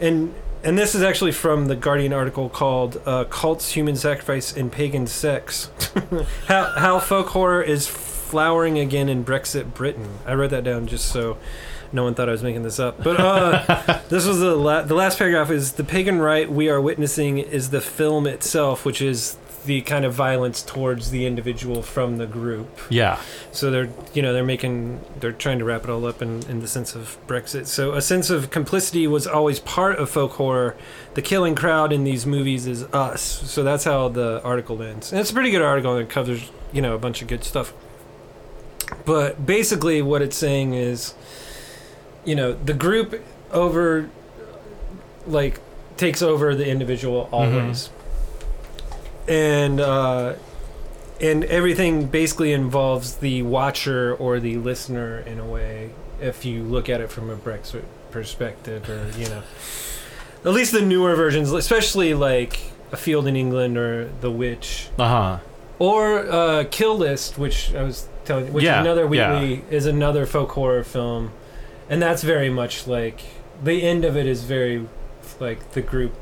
and 0.00 0.32
and 0.64 0.78
this 0.78 0.94
is 0.94 1.02
actually 1.02 1.32
from 1.32 1.66
the 1.66 1.76
Guardian 1.76 2.12
article 2.12 2.48
called 2.48 3.00
uh, 3.06 3.24
"Cults, 3.24 3.72
Human 3.72 3.96
Sacrifice, 3.96 4.56
and 4.56 4.70
Pagan 4.70 5.06
Sex: 5.06 5.70
How 6.46 6.72
How 6.76 6.98
Folk 6.98 7.28
Horror 7.28 7.62
is 7.62 7.88
Flowering 7.88 8.78
Again 8.78 9.08
in 9.08 9.24
Brexit 9.24 9.74
Britain." 9.74 10.18
I 10.26 10.34
wrote 10.34 10.50
that 10.50 10.64
down 10.64 10.86
just 10.86 11.06
so 11.06 11.38
no 11.92 12.04
one 12.04 12.14
thought 12.14 12.28
I 12.28 12.32
was 12.32 12.42
making 12.42 12.62
this 12.62 12.78
up. 12.78 13.02
But 13.02 13.20
uh, 13.20 14.00
this 14.08 14.26
was 14.26 14.40
the 14.40 14.54
la- 14.54 14.82
the 14.82 14.94
last 14.94 15.18
paragraph 15.18 15.50
is 15.50 15.72
the 15.72 15.84
pagan 15.84 16.20
rite 16.20 16.50
we 16.50 16.68
are 16.68 16.80
witnessing 16.80 17.38
is 17.38 17.70
the 17.70 17.80
film 17.80 18.26
itself, 18.26 18.84
which 18.84 19.02
is 19.02 19.36
the 19.64 19.80
kind 19.82 20.04
of 20.04 20.12
violence 20.12 20.62
towards 20.62 21.10
the 21.10 21.26
individual 21.26 21.82
from 21.82 22.18
the 22.18 22.26
group. 22.26 22.80
Yeah. 22.90 23.20
So 23.52 23.70
they're 23.70 23.88
you 24.12 24.22
know 24.22 24.32
they're 24.32 24.44
making 24.44 25.00
they're 25.20 25.32
trying 25.32 25.58
to 25.58 25.64
wrap 25.64 25.84
it 25.84 25.90
all 25.90 26.04
up 26.06 26.20
in, 26.20 26.42
in 26.48 26.60
the 26.60 26.68
sense 26.68 26.94
of 26.94 27.18
Brexit. 27.26 27.66
So 27.66 27.92
a 27.92 28.02
sense 28.02 28.30
of 28.30 28.50
complicity 28.50 29.06
was 29.06 29.26
always 29.26 29.60
part 29.60 29.98
of 29.98 30.10
folk 30.10 30.32
horror. 30.32 30.76
The 31.14 31.22
killing 31.22 31.54
crowd 31.54 31.92
in 31.92 32.04
these 32.04 32.26
movies 32.26 32.66
is 32.66 32.84
us. 32.92 33.22
So 33.22 33.62
that's 33.62 33.84
how 33.84 34.08
the 34.08 34.42
article 34.42 34.82
ends. 34.82 35.12
And 35.12 35.20
it's 35.20 35.30
a 35.30 35.34
pretty 35.34 35.50
good 35.50 35.62
article 35.62 35.94
and 35.96 36.02
it 36.02 36.10
covers 36.10 36.50
you 36.72 36.82
know 36.82 36.94
a 36.94 36.98
bunch 36.98 37.22
of 37.22 37.28
good 37.28 37.44
stuff. 37.44 37.72
But 39.04 39.46
basically 39.46 40.02
what 40.02 40.22
it's 40.22 40.36
saying 40.36 40.74
is 40.74 41.14
you 42.24 42.34
know 42.34 42.52
the 42.52 42.74
group 42.74 43.24
over 43.52 44.10
like 45.26 45.60
takes 45.96 46.22
over 46.22 46.54
the 46.54 46.68
individual 46.68 47.26
mm-hmm. 47.26 47.34
always. 47.34 47.90
And 49.28 49.80
uh 49.80 50.34
and 51.20 51.44
everything 51.44 52.06
basically 52.06 52.52
involves 52.52 53.16
the 53.16 53.42
watcher 53.42 54.14
or 54.14 54.40
the 54.40 54.56
listener 54.56 55.20
in 55.20 55.38
a 55.38 55.46
way 55.46 55.90
if 56.20 56.44
you 56.44 56.62
look 56.64 56.88
at 56.88 57.00
it 57.00 57.10
from 57.10 57.30
a 57.30 57.36
Brexit 57.36 57.84
perspective 58.10 58.88
or 58.90 59.08
you 59.18 59.26
know 59.28 59.42
at 60.44 60.52
least 60.52 60.72
the 60.72 60.80
newer 60.82 61.14
versions 61.14 61.50
especially 61.52 62.12
like 62.12 62.60
a 62.90 62.96
field 62.96 63.26
in 63.26 63.36
england 63.36 63.78
or 63.78 64.10
the 64.20 64.30
witch 64.30 64.88
Uh 64.98 65.08
huh. 65.08 65.38
or 65.78 66.18
uh, 66.30 66.64
kill 66.70 66.98
list 66.98 67.38
which 67.38 67.74
i 67.74 67.82
was 67.82 68.06
telling 68.26 68.46
you 68.46 68.52
which 68.52 68.64
Yeah, 68.64 68.80
is 68.80 68.86
another 68.86 69.14
yeah. 69.14 69.32
Wheatley 69.40 69.64
is 69.70 69.86
another 69.86 70.26
folk 70.26 70.50
horror 70.52 70.84
film 70.84 71.30
and 71.88 72.02
that's 72.02 72.22
very 72.22 72.50
much 72.50 72.86
like 72.86 73.20
the 73.64 73.82
end 73.82 74.04
of 74.04 74.14
it 74.16 74.26
is 74.26 74.44
very 74.44 74.86
like 75.40 75.72
the 75.72 75.80
group 75.82 76.12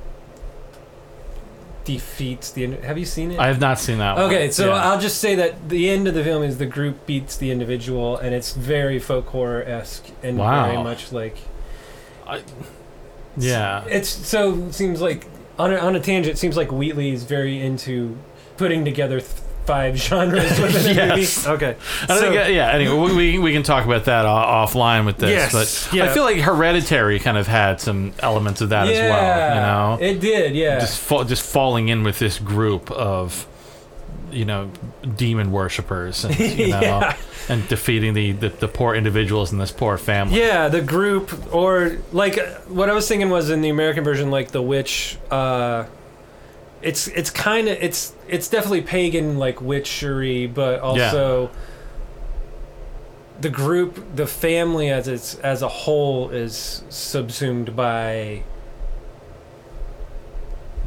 defeats 1.85 2.51
the 2.53 2.67
have 2.83 2.99
you 2.99 3.05
seen 3.07 3.31
it 3.33 3.39
I 3.41 3.47
have 3.47 3.61
not 3.61 3.79
seen 3.79 3.99
that 3.99 4.17
one. 4.17 4.25
Okay, 4.27 4.51
so 4.51 4.69
Yeah. 4.69 4.75
I'll 4.91 5.01
just 5.01 5.19
say 5.19 5.35
that 5.37 5.69
the 5.69 5.89
end 5.91 6.07
of 6.09 6.15
the 6.15 6.23
film 6.23 6.43
is 6.43 6.59
the 6.59 6.67
group 6.67 7.07
beats 7.07 7.37
the 7.37 7.51
individual, 7.51 8.17
and 8.17 8.35
it's 8.35 8.53
very 8.53 8.99
folk 8.99 9.27
horror 9.29 9.63
esque 9.65 10.07
and 10.23 10.39
Wow. 10.39 10.67
very 10.67 10.83
much 10.83 11.13
like 11.13 11.37
I- 12.27 12.43
yeah. 13.37 13.85
it's 13.89 14.09
so 14.09 14.55
it 14.69 14.75
seems 14.75 15.01
like 15.01 15.27
on 15.59 15.73
a, 15.73 15.77
on 15.77 15.95
a 15.97 16.01
tangent, 16.01 16.35
it 16.37 16.39
seems 16.39 16.57
like 16.57 16.73
Wheatley 16.73 17.11
is 17.11 17.25
very 17.25 17.61
into 17.61 18.17
putting 18.57 18.85
together 18.85 19.21
th- 19.21 19.33
five 19.67 19.97
genres 19.97 20.59
within 20.61 20.93
a 20.93 20.95
Yes. 21.17 21.47
movie. 21.47 21.57
Okay, 21.65 21.77
I 22.03 22.07
So- 22.07 22.21
think, 22.21 22.35
yeah. 22.55 22.71
Anyway, 22.73 23.13
we, 23.15 23.39
we 23.39 23.53
can 23.53 23.63
talk 23.63 23.85
about 23.85 24.05
that 24.07 24.25
offline 24.25 25.07
with 25.07 25.19
this, 25.19 25.31
Yes, 25.31 25.53
but 25.89 25.95
yeah. 25.97 26.05
I 26.05 26.09
feel 26.15 26.25
like 26.25 26.39
Hereditary 26.39 27.19
kind 27.21 27.37
of 27.37 27.47
had 27.47 27.81
some 27.81 28.13
elements 28.21 28.61
of 28.61 28.71
that 28.71 28.89
as 28.89 28.99
well. 28.99 29.55
You 29.55 29.61
know, 29.61 30.07
it 30.13 30.21
did. 30.21 30.55
Yeah, 30.55 30.81
just 30.81 31.01
fa- 31.01 31.25
just 31.25 31.43
falling 31.43 31.89
in 31.89 32.03
with 32.03 32.19
this 32.19 32.39
group 32.39 32.91
of 32.91 33.47
you 34.33 34.45
know 34.45 34.71
demon 35.17 35.51
worshippers 35.51 36.25
and 36.25 36.39
you 36.39 36.69
know 36.69 36.81
Yeah. 36.81 37.17
and 37.49 37.67
defeating 37.69 38.15
the, 38.15 38.31
the 38.33 38.49
the 38.51 38.69
poor 38.69 38.95
individuals 38.95 39.53
in 39.53 39.59
this 39.59 39.73
poor 39.73 39.99
family. 39.99 40.39
Yeah, 40.39 40.69
the 40.69 40.81
group, 40.81 41.33
or 41.55 41.99
like 42.13 42.39
uh, 42.39 42.45
what 42.69 42.89
I 42.89 42.93
was 42.95 43.09
thinking 43.09 43.29
was 43.31 43.51
in 43.51 43.61
the 43.61 43.69
American 43.71 44.05
version, 44.05 44.31
like 44.31 44.51
the 44.53 44.63
witch. 44.63 45.19
Uh, 45.31 45.85
it's 46.83 47.09
it's 47.09 47.31
kind 47.31 47.69
of 47.69 47.77
it's 47.83 48.15
it's 48.29 48.49
definitely 48.49 48.83
pagan 48.83 49.39
like 49.39 49.61
witchery, 49.61 50.47
but 50.47 50.81
also 50.81 51.51
the 53.41 53.49
group, 53.51 54.05
the 54.17 54.27
family 54.27 54.91
as 54.91 55.09
it's 55.09 55.35
as 55.37 55.63
a 55.63 55.69
whole 55.69 56.31
is 56.31 56.83
subsumed 56.91 57.75
by 57.77 58.43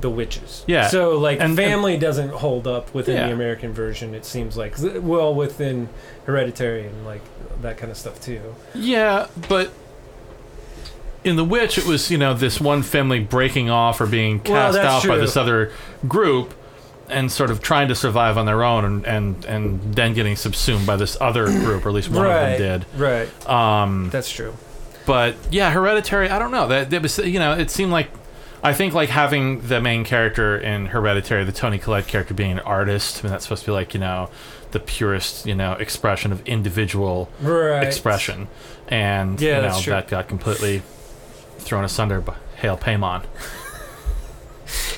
the 0.02 0.10
witches. 0.10 0.64
Yeah, 0.68 0.88
So 0.88 1.18
like 1.18 1.40
and- 1.40 1.56
family 1.56 1.98
doesn't 1.98 2.30
hold 2.30 2.68
up 2.68 2.94
within 2.94 3.16
Yeah. 3.18 3.28
the 3.28 3.34
American 3.34 3.74
version. 3.74 4.14
It 4.14 4.26
seems 4.26 4.58
like 4.58 4.76
well 5.02 5.34
within 5.34 5.90
Hereditary 6.26 6.86
and 6.88 7.06
like 7.06 7.22
that 7.62 7.78
kind 7.78 7.92
of 7.92 7.98
stuff 7.98 8.20
too. 8.22 8.56
Yeah, 8.76 9.28
but 9.48 9.72
in 11.24 11.36
The 11.36 11.44
Witch, 11.44 11.78
it 11.78 11.86
was 11.86 12.10
you 12.12 12.18
know 12.18 12.34
this 12.34 12.60
one 12.60 12.84
family 12.84 13.20
breaking 13.20 13.70
off 13.70 14.02
or 14.02 14.06
being 14.06 14.40
cast 14.40 14.76
that's 14.76 15.06
out 15.06 15.08
by 15.10 15.18
this 15.18 15.38
other 15.38 15.72
group. 16.08 16.54
And 17.10 17.30
sort 17.32 17.52
of 17.52 17.62
trying 17.62 17.90
to 17.90 17.96
survive 17.96 18.38
on 18.38 18.46
their 18.46 18.64
own, 18.64 18.86
and, 18.86 19.06
and, 19.06 19.46
and 19.46 19.94
then 19.94 20.14
getting 20.14 20.36
subsumed 20.38 20.88
by 20.88 20.96
this 20.96 21.18
other 21.20 21.46
group, 21.46 21.86
or 21.86 21.90
at 21.90 21.96
least 21.96 22.10
one 22.10 22.24
right. 22.24 22.54
of 22.54 22.58
them 22.60 22.80
did 22.80 23.00
Right. 23.00 23.48
Um, 23.50 24.10
That's 24.10 24.32
true. 24.32 24.56
but 25.06 25.36
yeah, 25.52 25.70
Hereditary. 25.70 26.30
I 26.30 26.40
don't 26.40 26.50
know. 26.52 26.68
That, 26.70 26.90
that 26.90 27.02
was 27.02 27.18
you 27.20 27.40
know 27.40 27.54
it 27.54 27.70
seemed 27.70 27.92
like 27.92 28.10
I 28.64 28.74
think 28.74 28.94
like 28.94 29.10
having 29.10 29.68
the 29.68 29.82
main 29.82 30.06
character 30.06 30.58
in 30.58 30.88
Hereditary, 30.88 31.44
the 31.44 31.52
Toni 31.52 31.78
Collette 31.78 32.08
character, 32.08 32.34
being 32.34 32.54
an 32.54 32.60
artist. 32.60 33.20
I 33.20 33.24
mean, 33.24 33.32
that's 33.32 33.44
supposed 33.44 33.64
to 33.64 33.68
be 33.68 33.74
like 33.74 33.94
you 33.94 34.00
know 34.00 34.30
the 34.72 34.80
purest 34.80 35.46
you 35.46 35.54
know 35.56 35.74
expression 35.74 36.32
of 36.32 36.42
individual 36.48 37.30
Right. 37.42 37.84
expression, 37.84 38.48
and 38.88 39.40
Yeah, 39.40 39.58
you 39.58 39.62
know 39.68 39.82
that 39.92 40.08
got 40.08 40.30
completely 40.30 40.82
thrown 41.64 41.84
asunder 41.84 42.22
by 42.22 42.36
Hail 42.58 42.78
Paimon. 42.78 43.24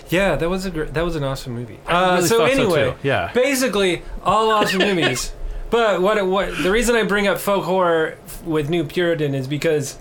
Yeah, 0.09 0.35
that 0.35 0.49
was 0.49 0.65
a 0.65 0.71
gr- 0.71 0.83
that 0.85 1.03
was 1.03 1.15
an 1.15 1.23
awesome 1.23 1.53
movie. 1.53 1.79
Uh, 1.87 2.15
really 2.17 2.27
so 2.27 2.37
thought 2.37 2.51
so, 2.51 2.61
anyway, 2.61 2.91
too. 2.91 2.97
Yeah. 3.07 3.31
basically 3.33 4.03
all 4.23 4.51
awesome 4.51 4.79
movies. 4.79 5.33
But 5.71 5.99
what 5.99 6.25
what 6.27 6.55
the 6.61 6.71
reason 6.71 6.95
I 6.95 7.03
bring 7.03 7.27
up 7.27 7.39
folk 7.39 7.65
horror 7.65 8.17
with 8.45 8.69
New 8.69 8.83
Puritan 8.85 9.33
is 9.33 9.47
because 9.47 9.97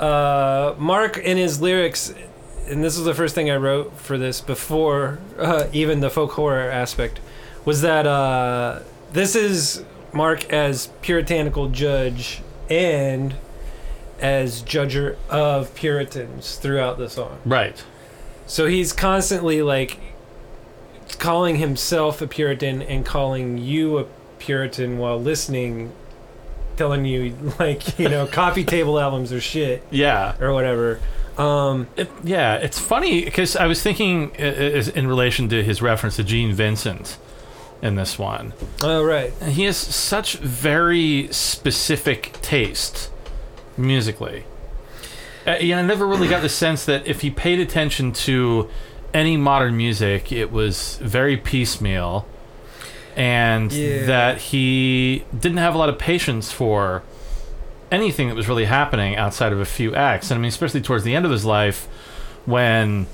uh, 0.00 0.74
Mark 0.78 1.18
in 1.18 1.36
his 1.36 1.60
lyrics, 1.60 2.12
and 2.66 2.82
this 2.82 2.96
is 2.96 3.04
the 3.04 3.14
first 3.14 3.34
thing 3.34 3.50
I 3.50 3.56
wrote 3.56 3.92
for 3.98 4.16
this 4.16 4.40
before 4.40 5.18
uh, 5.38 5.66
even 5.72 6.00
the 6.00 6.08
folk 6.08 6.32
horror 6.32 6.70
aspect, 6.70 7.20
was 7.66 7.82
that 7.82 8.06
uh, 8.06 8.80
this 9.12 9.36
is 9.36 9.84
Mark 10.14 10.50
as 10.50 10.88
puritanical 11.02 11.68
judge 11.68 12.40
and 12.70 13.34
as 14.20 14.62
judger 14.62 15.16
of 15.28 15.74
Puritans 15.74 16.56
throughout 16.56 16.98
the 16.98 17.08
song. 17.10 17.38
Right. 17.44 17.82
So 18.46 18.66
he's 18.66 18.92
constantly 18.92 19.62
like 19.62 19.98
calling 21.18 21.56
himself 21.56 22.20
a 22.20 22.26
Puritan 22.26 22.82
and 22.82 23.04
calling 23.04 23.58
you 23.58 23.98
a 23.98 24.06
Puritan 24.38 24.98
while 24.98 25.20
listening, 25.20 25.92
telling 26.76 27.04
you 27.04 27.52
like 27.58 27.98
you 27.98 28.08
know 28.08 28.26
coffee 28.30 28.64
table 28.64 28.98
albums 28.98 29.32
are 29.32 29.40
shit 29.40 29.82
Yeah. 29.90 30.34
or 30.40 30.52
whatever. 30.52 31.00
Um, 31.38 31.88
It, 31.96 32.10
yeah, 32.24 32.54
it's 32.54 32.78
funny 32.78 33.22
because 33.24 33.56
I 33.56 33.66
was 33.66 33.82
thinking 33.82 34.32
i- 34.38 34.42
in 34.42 35.06
relation 35.06 35.48
to 35.50 35.62
his 35.62 35.82
reference 35.82 36.16
to 36.16 36.24
Gene 36.24 36.54
Vincent 36.54 37.18
in 37.82 37.94
this 37.96 38.18
one. 38.18 38.54
oh 38.82 39.02
right, 39.04 39.32
he 39.44 39.64
has 39.64 39.76
such 39.76 40.36
very 40.38 41.28
specific 41.30 42.32
taste 42.40 43.10
musically. 43.76 44.44
Uh, 45.46 45.56
yeah, 45.60 45.78
I 45.78 45.82
never 45.82 46.06
really 46.06 46.28
got 46.28 46.42
the 46.42 46.48
sense 46.48 46.84
that 46.86 47.06
if 47.06 47.20
he 47.20 47.30
paid 47.30 47.60
attention 47.60 48.12
to 48.12 48.68
any 49.14 49.36
modern 49.36 49.76
music, 49.76 50.32
it 50.32 50.50
was 50.50 50.98
very 51.00 51.36
piecemeal, 51.36 52.26
and 53.16 53.72
Yeah. 53.72 54.04
that 54.06 54.38
he 54.38 55.24
didn't 55.38 55.58
have 55.58 55.74
a 55.74 55.78
lot 55.78 55.88
of 55.88 55.98
patience 55.98 56.50
for 56.52 57.02
anything 57.92 58.28
that 58.28 58.34
was 58.34 58.48
really 58.48 58.64
happening 58.64 59.16
outside 59.16 59.52
of 59.52 59.60
a 59.60 59.64
few 59.64 59.94
acts. 59.94 60.30
And 60.30 60.38
I 60.38 60.40
mean, 60.42 60.48
especially 60.48 60.80
towards 60.80 61.04
the 61.04 61.14
end 61.14 61.24
of 61.24 61.30
his 61.30 61.44
life, 61.44 61.86
when 62.44 63.06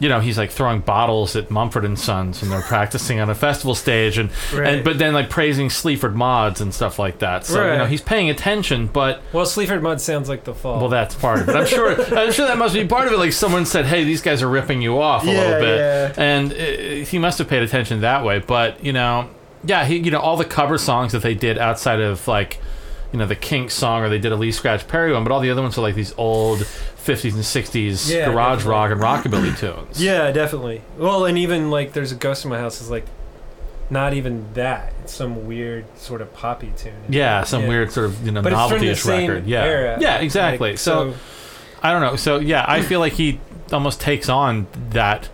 you 0.00 0.08
know 0.08 0.20
he's 0.20 0.38
like 0.38 0.50
throwing 0.50 0.80
bottles 0.80 1.34
at 1.36 1.50
Mumford 1.50 1.84
and 1.84 1.98
Sons 1.98 2.42
and 2.42 2.50
they're 2.52 2.62
practicing 2.62 3.18
on 3.20 3.28
a 3.30 3.34
festival 3.34 3.74
stage, 3.74 4.16
and, 4.18 4.30
Right. 4.54 4.74
and 4.74 4.84
but 4.84 4.98
then 4.98 5.12
like 5.14 5.28
praising 5.30 5.70
Sleaford 5.70 6.14
mods 6.14 6.60
and 6.60 6.72
stuff 6.72 6.98
like 6.98 7.18
that. 7.18 7.44
So 7.46 7.72
you 7.72 7.78
know 7.78 7.86
he's 7.86 8.00
paying 8.02 8.30
attention, 8.30 8.86
but 8.86 9.20
well 9.32 9.46
Sleaford 9.46 9.82
Mods 9.82 10.02
sounds 10.04 10.28
like 10.28 10.44
the 10.44 10.54
fall. 10.54 10.80
well, 10.80 10.88
that's 10.88 11.14
part 11.14 11.40
of 11.40 11.48
it. 11.48 11.56
I'm 11.56 11.66
sure. 11.66 11.90
I'm 12.18 12.32
sure 12.32 12.46
that 12.46 12.58
must 12.58 12.74
be 12.74 12.86
part 12.86 13.06
of 13.08 13.12
it. 13.12 13.18
Like 13.18 13.32
someone 13.32 13.66
said, 13.66 13.86
"Hey, 13.86 14.04
these 14.04 14.22
guys 14.22 14.42
are 14.42 14.48
ripping 14.48 14.82
you 14.82 15.00
off 15.00 15.24
a 15.24 15.26
Yeah, 15.26 15.32
little 15.40 15.60
bit," 15.60 15.78
yeah. 15.78 16.12
and 16.16 16.52
uh, 16.52 17.06
he 17.08 17.18
must 17.18 17.38
have 17.38 17.48
paid 17.48 17.62
attention 17.62 18.00
that 18.02 18.24
way. 18.24 18.38
But 18.38 18.84
you 18.84 18.92
know, 18.92 19.28
yeah, 19.64 19.84
he, 19.84 19.96
you 19.96 20.10
know, 20.10 20.20
all 20.20 20.36
the 20.36 20.44
cover 20.44 20.78
songs 20.78 21.12
that 21.12 21.22
they 21.22 21.34
did 21.34 21.58
outside 21.58 22.00
of 22.00 22.26
like, 22.28 22.58
you 23.12 23.18
know, 23.18 23.26
the 23.26 23.36
Kinks 23.36 23.74
song 23.74 24.02
or 24.02 24.08
they 24.08 24.18
did 24.18 24.32
a 24.32 24.36
Lee 24.36 24.52
Scratch 24.52 24.86
Perry 24.88 25.12
one, 25.12 25.24
but 25.24 25.32
all 25.32 25.40
the 25.40 25.50
other 25.50 25.62
ones 25.62 25.78
are 25.78 25.80
like 25.80 25.94
these 25.94 26.14
old 26.18 26.58
50s 26.60 27.32
and 27.34 27.42
60s 27.42 28.10
Yeah, 28.12 28.26
garage 28.30 28.64
definitely. 28.64 28.70
rock 28.70 28.90
and 28.92 29.00
rockabilly 29.32 29.58
tunes. 29.58 30.02
yeah, 30.02 30.30
definitely. 30.30 30.82
Well, 30.98 31.24
and 31.24 31.38
even 31.38 31.70
like 31.70 31.92
there's 31.94 32.12
a 32.12 32.16
ghost 32.16 32.44
in 32.44 32.50
my 32.50 32.58
house 32.58 32.80
is 32.80 32.90
like 32.90 33.06
not 33.90 34.12
even 34.12 34.44
that. 34.52 34.92
It's 35.02 35.14
some 35.14 35.46
weird 35.46 35.86
sort 35.98 36.20
of 36.20 36.32
poppy 36.34 36.70
tune. 36.76 36.92
Yeah, 37.08 37.44
some 37.44 37.62
Yeah. 37.62 37.68
weird 37.68 37.92
sort 37.92 38.06
of 38.06 38.26
you 38.26 38.30
know 38.32 38.42
But 38.42 38.52
it's 38.52 38.60
from 38.60 38.68
the 38.68 38.74
novelty-ish 38.74 39.02
same 39.02 39.30
record. 39.30 39.46
Yeah, 39.46 39.64
era. 39.64 39.98
yeah, 40.00 40.18
exactly. 40.18 40.70
Like, 40.72 40.78
so 40.78 41.14
I 41.82 41.92
don't 41.92 42.02
know. 42.02 42.16
So 42.16 42.38
yeah, 42.38 42.64
I 42.68 42.82
feel 42.82 43.00
like 43.00 43.14
he 43.14 43.40
almost 43.72 44.00
takes 44.02 44.28
on 44.28 44.66
that, 44.90 45.26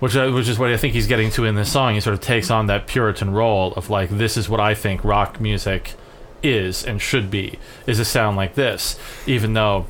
which 0.00 0.14
uh, 0.14 0.30
which 0.30 0.48
is 0.48 0.58
what 0.58 0.68
I 0.70 0.76
think 0.76 0.92
he's 0.92 1.06
getting 1.06 1.30
to 1.30 1.46
in 1.46 1.54
this 1.54 1.72
song. 1.72 1.94
He 1.94 2.00
sort 2.00 2.12
of 2.12 2.20
takes 2.20 2.50
on 2.50 2.66
that 2.66 2.86
Puritan 2.86 3.32
role 3.32 3.72
of 3.74 3.88
like, 3.88 4.10
this 4.10 4.36
is 4.36 4.50
what 4.50 4.60
I 4.60 4.74
think 4.74 5.02
rock 5.02 5.40
music 5.40 5.94
is 6.42 6.84
and 6.84 7.00
should 7.00 7.30
be. 7.30 7.58
Is 7.86 7.98
a 7.98 8.04
sound 8.04 8.36
like 8.36 8.54
this, 8.54 8.98
even 9.26 9.54
though 9.54 9.86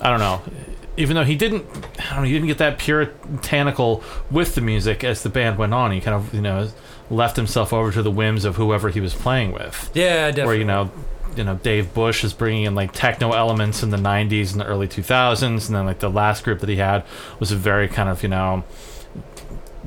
I 0.00 0.10
don't 0.10 0.20
know. 0.20 0.42
Even 0.96 1.16
though 1.16 1.24
he 1.24 1.34
didn't, 1.34 1.66
I 1.98 2.14
don't 2.14 2.18
know, 2.18 2.22
he 2.22 2.32
didn't 2.34 2.46
get 2.46 2.58
that 2.58 2.78
puritanical 2.78 4.04
with 4.30 4.54
the 4.54 4.60
music 4.60 5.02
as 5.02 5.24
the 5.24 5.28
band 5.28 5.58
went 5.58 5.74
on. 5.74 5.90
He 5.90 6.00
kind 6.00 6.14
of, 6.14 6.32
you 6.32 6.40
know, 6.40 6.68
left 7.10 7.36
himself 7.36 7.72
over 7.72 7.92
to 7.92 8.02
the 8.02 8.10
whims 8.10 8.44
of 8.44 8.56
whoever 8.56 8.88
he 8.88 9.00
was 9.00 9.14
playing 9.14 9.52
with 9.52 9.90
yeah, 9.94 10.30
definitely. 10.30 10.46
where 10.46 10.56
you 10.56 10.64
know 10.64 10.90
you 11.36 11.44
know 11.44 11.56
Dave 11.56 11.92
Bush 11.92 12.24
is 12.24 12.32
bringing 12.32 12.64
in 12.64 12.74
like 12.74 12.92
techno 12.92 13.32
elements 13.32 13.82
in 13.82 13.90
the 13.90 13.96
90s 13.96 14.52
and 14.52 14.60
the 14.60 14.64
early 14.66 14.88
2000s 14.88 15.42
and 15.42 15.76
then 15.76 15.84
like 15.84 15.98
the 15.98 16.10
last 16.10 16.44
group 16.44 16.60
that 16.60 16.68
he 16.68 16.76
had 16.76 17.04
was 17.38 17.52
a 17.52 17.56
very 17.56 17.88
kind 17.88 18.08
of 18.08 18.22
you 18.22 18.28
know 18.28 18.64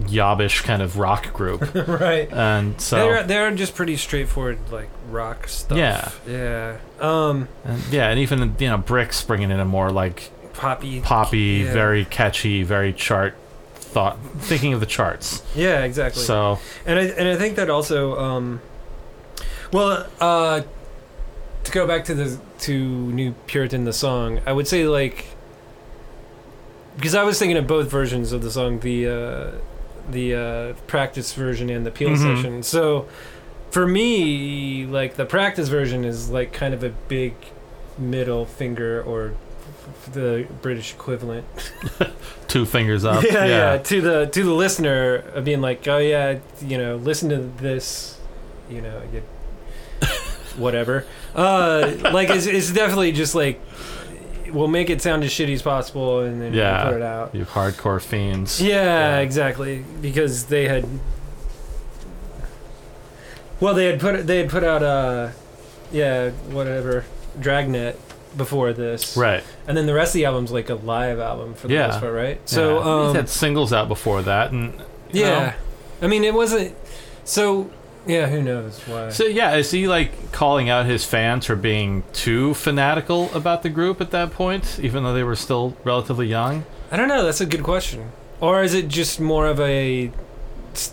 yobbish 0.02 0.64
kind 0.64 0.82
of 0.82 0.98
rock 0.98 1.34
group 1.34 1.74
right. 1.88 2.32
and 2.32 2.80
so 2.80 2.98
they're 2.98 3.24
they're 3.24 3.52
just 3.56 3.74
pretty 3.76 3.98
straightforward 3.98 4.60
like 4.72 4.90
rock 5.10 5.48
stuff. 5.48 5.78
Yeah. 5.78 6.12
Yeah. 6.28 6.78
Um 7.00 7.48
and, 7.66 7.82
yeah 7.92 8.10
and 8.10 8.20
even 8.20 8.56
you 8.60 8.68
know 8.70 8.78
Brix 8.78 9.26
bringing 9.26 9.50
in 9.52 9.60
a 9.60 9.66
more 9.66 9.90
like 9.92 10.30
poppy 10.54 11.02
poppy 11.02 11.64
Yeah. 11.66 11.74
very 11.74 12.06
catchy 12.06 12.64
very 12.64 12.94
chart 12.94 13.36
thought 13.76 14.18
thinking 14.40 14.74
of 14.74 14.80
the 14.80 14.86
charts 14.86 15.42
Yeah, 15.56 15.84
exactly. 15.84 16.22
so 16.24 16.60
and 16.86 17.00
I 17.00 17.04
and 17.04 17.28
I 17.28 17.36
think 17.36 17.56
that 17.56 17.70
also 17.70 18.20
um 18.20 18.62
well 19.72 20.06
uh 20.20 20.62
to 21.64 21.72
go 21.72 21.86
back 21.88 22.06
to 22.06 22.14
the 22.14 22.40
to 22.60 22.74
New 23.12 23.34
Puritan 23.46 23.84
the 23.84 23.94
song, 23.94 24.40
I 24.46 24.54
would 24.54 24.68
say 24.68 24.88
like 24.88 25.26
because 26.96 27.14
I 27.14 27.24
was 27.24 27.38
thinking 27.38 27.58
of 27.58 27.68
both 27.68 27.90
versions 27.92 28.32
of 28.32 28.42
the 28.42 28.50
song, 28.52 28.80
the 28.80 29.08
uh 29.08 29.52
the 30.10 30.34
uh 30.36 30.74
practice 30.88 31.34
version 31.34 31.70
and 31.70 31.86
the 31.86 31.92
peel 31.92 32.10
Mhm. 32.10 32.18
session. 32.36 32.64
So 32.64 33.08
for 33.72 33.86
me, 33.88 34.86
like 34.86 35.16
the 35.16 35.26
practice 35.26 35.68
version 35.70 36.06
is 36.06 36.30
like 36.30 36.54
kind 36.54 36.74
of 36.74 36.84
a 36.84 36.90
big 37.08 37.34
middle 37.98 38.46
finger 38.46 39.02
or 39.04 39.34
the 40.14 40.46
British 40.62 40.94
equivalent 40.94 41.46
two 42.48 42.66
fingers 42.66 43.04
up 43.06 43.24
yeah, 43.32 43.46
yeah, 43.46 43.78
To 43.78 44.02
the 44.02 44.26
to 44.28 44.44
the 44.44 44.54
listener 44.54 45.16
of 45.34 45.44
being 45.46 45.62
like, 45.62 45.88
oh 45.88 45.98
yeah, 45.98 46.40
you 46.62 46.78
know, 46.78 46.96
listen 46.98 47.30
to 47.30 47.38
this, 47.62 48.18
you 48.70 48.82
know, 48.82 49.02
you, 49.14 49.22
whatever. 50.58 51.06
Uh, 51.38 51.94
like 52.14 52.32
it's, 52.32 52.48
it's 52.48 52.72
definitely 52.72 53.12
just 53.12 53.36
like 53.36 53.62
we'll 54.52 54.68
make 54.68 54.90
it 54.90 55.02
sound 55.02 55.24
as 55.24 55.32
shitty 55.32 55.54
as 55.54 55.62
possible, 55.62 56.20
and 56.22 56.42
then 56.42 56.54
Yeah. 56.54 56.84
we'll 56.84 56.94
put 56.94 57.02
it 57.02 57.06
out. 57.06 57.36
You 57.36 57.46
hardcore 57.46 58.02
fiends. 58.02 58.62
Yeah, 58.62 58.84
Yeah. 58.84 59.20
exactly. 59.20 59.84
Because 60.02 60.46
they 60.46 60.68
had, 60.68 60.86
well, 63.60 63.74
they 63.74 63.86
had 63.86 64.00
put 64.00 64.28
they 64.28 64.38
had 64.38 64.50
put 64.50 64.64
out 64.64 64.84
uh, 64.84 65.30
yeah, 65.92 66.30
whatever, 66.50 67.06
Dragnet 67.40 68.00
before 68.36 68.72
this, 68.74 69.18
Right. 69.18 69.44
And 69.68 69.76
then 69.76 69.88
the 69.88 69.94
rest 69.96 70.10
of 70.10 70.14
the 70.20 70.26
album's 70.26 70.52
like 70.52 70.70
a 70.70 70.76
live 70.76 71.18
album 71.20 71.54
for 71.56 71.68
the 71.68 71.74
Yeah. 71.74 71.88
most 71.88 72.00
part, 72.02 72.14
right? 72.14 72.40
So 72.46 72.78
yeah. 72.80 73.08
um, 73.10 73.16
had 73.16 73.30
singles 73.30 73.74
out 73.74 73.88
before 73.88 74.22
that, 74.24 74.52
and 74.52 74.74
yeah, 75.12 75.40
know. 75.40 75.54
I 76.04 76.08
mean, 76.08 76.24
it 76.24 76.34
wasn't. 76.34 76.76
So 77.24 77.70
yeah, 78.08 78.28
who 78.28 78.42
knows 78.42 78.80
why? 78.88 79.10
So 79.10 79.26
yeah, 79.26 79.56
is 79.56 79.72
he 79.72 79.88
like 79.88 80.32
calling 80.32 80.70
out 80.70 80.86
his 80.86 81.04
fans 81.06 81.46
for 81.46 81.56
being 81.56 82.04
too 82.14 82.54
fanatical 82.54 83.34
about 83.34 83.64
the 83.64 83.70
group 83.70 84.02
at 84.02 84.12
that 84.12 84.32
point, 84.32 84.80
even 84.82 85.04
though 85.04 85.14
they 85.14 85.24
were 85.24 85.36
still 85.36 85.76
relatively 85.84 86.28
young? 86.28 86.66
I 86.92 86.98
don't 86.98 87.08
know. 87.08 87.24
That's 87.26 87.42
a 87.42 87.46
good 87.46 87.64
question. 87.64 88.12
Or 88.40 88.64
is 88.64 88.74
it 88.74 88.88
just 88.88 89.20
more 89.20 89.48
of 89.48 89.60
a 89.60 90.12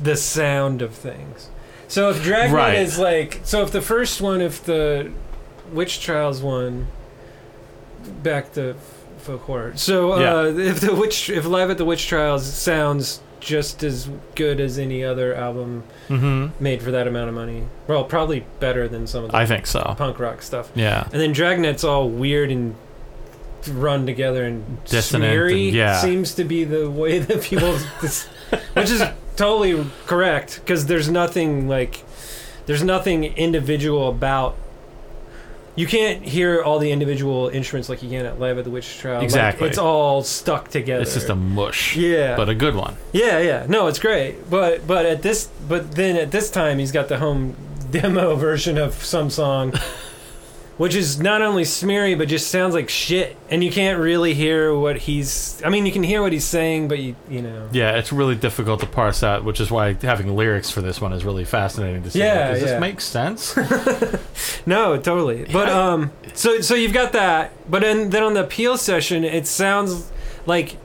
the 0.03 0.17
sound 0.17 0.83
of 0.83 0.93
things? 0.95 1.49
So 1.89 2.11
if 2.11 2.23
Dragnet 2.23 2.53
Right. 2.57 2.79
is 2.79 2.99
like, 2.99 3.41
so 3.45 3.63
if 3.63 3.71
the 3.71 3.83
first 3.83 4.21
one, 4.21 4.41
if 4.41 4.65
the 4.65 5.13
Witch 5.73 6.01
Trials 6.01 6.43
one, 6.43 6.87
back 8.23 8.53
to 8.55 8.75
folk 9.19 9.43
horror. 9.43 9.73
So 9.77 10.13
uh, 10.13 10.45
if 10.57 10.81
the 10.81 10.95
Witch, 10.95 11.31
if 11.31 11.45
Live 11.47 11.71
at 11.71 11.79
the 11.79 11.85
Witch 11.85 12.07
Trials 12.07 12.45
sounds 12.51 13.21
just 13.45 13.83
as 13.85 14.09
good 14.35 14.59
as 14.59 14.79
any 14.79 15.05
other 15.05 15.35
album 15.35 15.85
Mm-hmm. 16.09 16.63
made 16.63 16.83
for 16.83 16.91
that 16.91 17.07
amount 17.07 17.29
of 17.31 17.35
money, 17.35 17.63
well, 17.87 18.05
probably 18.05 18.45
better 18.61 18.87
than 18.89 19.07
some 19.07 19.25
of 19.25 19.31
the 19.31 19.37
I 19.37 19.47
think 19.47 19.67
so. 19.67 19.95
punk 19.97 20.19
rock 20.19 20.43
stuff. 20.43 20.71
Yeah. 20.75 21.05
And 21.13 21.21
then 21.21 21.33
Dragnet's 21.33 21.83
all 21.85 22.09
weird 22.11 22.51
and 22.51 22.75
run 23.69 24.05
together 24.05 24.45
and 24.45 24.85
Dissonant 24.85 25.31
smeary. 25.31 25.69
and- 25.69 25.75
yeah. 25.77 26.01
Seems 26.03 26.35
to 26.35 26.45
be 26.45 26.65
the 26.65 26.91
way 26.91 27.19
that 27.21 27.43
people, 27.43 27.73
this, 28.03 28.25
which 28.75 28.91
is 28.91 29.03
totally 29.37 29.87
correct 30.07 30.61
because 30.63 30.87
there's 30.87 31.09
nothing 31.11 31.69
like, 31.69 32.03
there's 32.67 32.83
nothing 32.85 33.25
individual 33.25 34.09
about. 34.11 34.57
You 35.77 35.87
can't 35.89 36.23
hear 36.23 36.63
all 36.63 36.79
the 36.79 36.93
individual 36.93 37.49
instruments 37.49 37.89
like 37.89 38.03
you 38.03 38.09
can 38.09 38.25
at 38.27 38.39
Live 38.39 38.59
at 38.59 38.65
the 38.65 38.71
Witch 38.71 38.99
Trial. 38.99 39.17
Like, 39.17 39.25
Exactly. 39.25 39.69
it's 39.69 39.79
all 39.79 40.23
stuck 40.23 40.69
together. 40.69 41.03
It's 41.03 41.15
just 41.15 41.29
a 41.29 41.35
mush, 41.35 41.97
yeah, 41.97 42.37
but 42.37 42.49
a 42.49 42.55
good 42.55 42.77
one. 42.77 42.97
yeah, 43.13 43.39
yeah. 43.41 43.67
No, 43.69 43.89
it's 43.89 43.99
great. 43.99 44.49
But 44.49 44.87
but 44.87 45.05
at 45.05 45.23
this 45.23 45.49
but 45.69 45.93
then 45.93 46.17
at 46.17 46.31
this 46.31 46.51
time 46.51 46.79
he's 46.79 46.93
got 46.93 47.09
the 47.09 47.19
home 47.19 47.57
demo 47.91 48.37
version 48.37 48.79
of 48.79 48.95
some 48.95 49.31
song 49.31 49.73
which 50.77 50.95
is 50.95 51.21
not 51.21 51.41
only 51.41 51.63
smeary 51.65 52.17
but 52.17 52.27
just 52.27 52.51
sounds 52.51 52.75
like 52.75 52.89
shit 52.89 53.37
and 53.49 53.63
you 53.63 53.71
can't 53.71 53.99
really 54.01 54.35
hear 54.35 54.75
what 54.77 54.97
he's 54.99 55.63
I 55.65 55.69
mean 55.69 55.87
you 55.87 55.93
can 55.93 56.03
hear 56.03 56.21
what 56.21 56.33
he's 56.33 56.45
saying 56.45 56.89
but 56.89 56.99
you 56.99 57.15
you 57.29 57.43
know. 57.43 57.69
Yeah, 57.73 57.97
it's 57.97 58.13
really 58.13 58.35
difficult 58.35 58.81
to 58.81 58.87
parse 58.87 59.23
out, 59.23 59.45
which 59.45 59.61
is 59.61 59.71
why 59.71 59.93
having 59.95 60.35
lyrics 60.35 60.71
for 60.71 60.81
this 60.83 61.01
one 61.01 61.13
is 61.13 61.25
really 61.25 61.45
fascinating 61.45 62.03
to 62.03 62.11
see. 62.11 62.19
Yeah, 62.19 62.51
Does 62.53 62.61
yeah. 62.63 62.67
this 62.67 62.81
make 62.81 63.01
sense? 63.01 63.57
No, 64.67 64.97
totally. 64.99 65.45
But 65.53 65.69
Yeah. 65.69 65.89
um 65.93 66.13
so 66.35 66.61
so 66.61 66.75
you've 66.75 66.93
got 66.95 67.13
that 67.13 67.53
but 67.71 67.83
then 67.83 68.11
then 68.11 68.23
on 68.23 68.35
the 68.35 68.43
appeal 68.45 68.77
session 68.77 69.23
it 69.25 69.47
sounds 69.47 70.11
like 70.47 70.77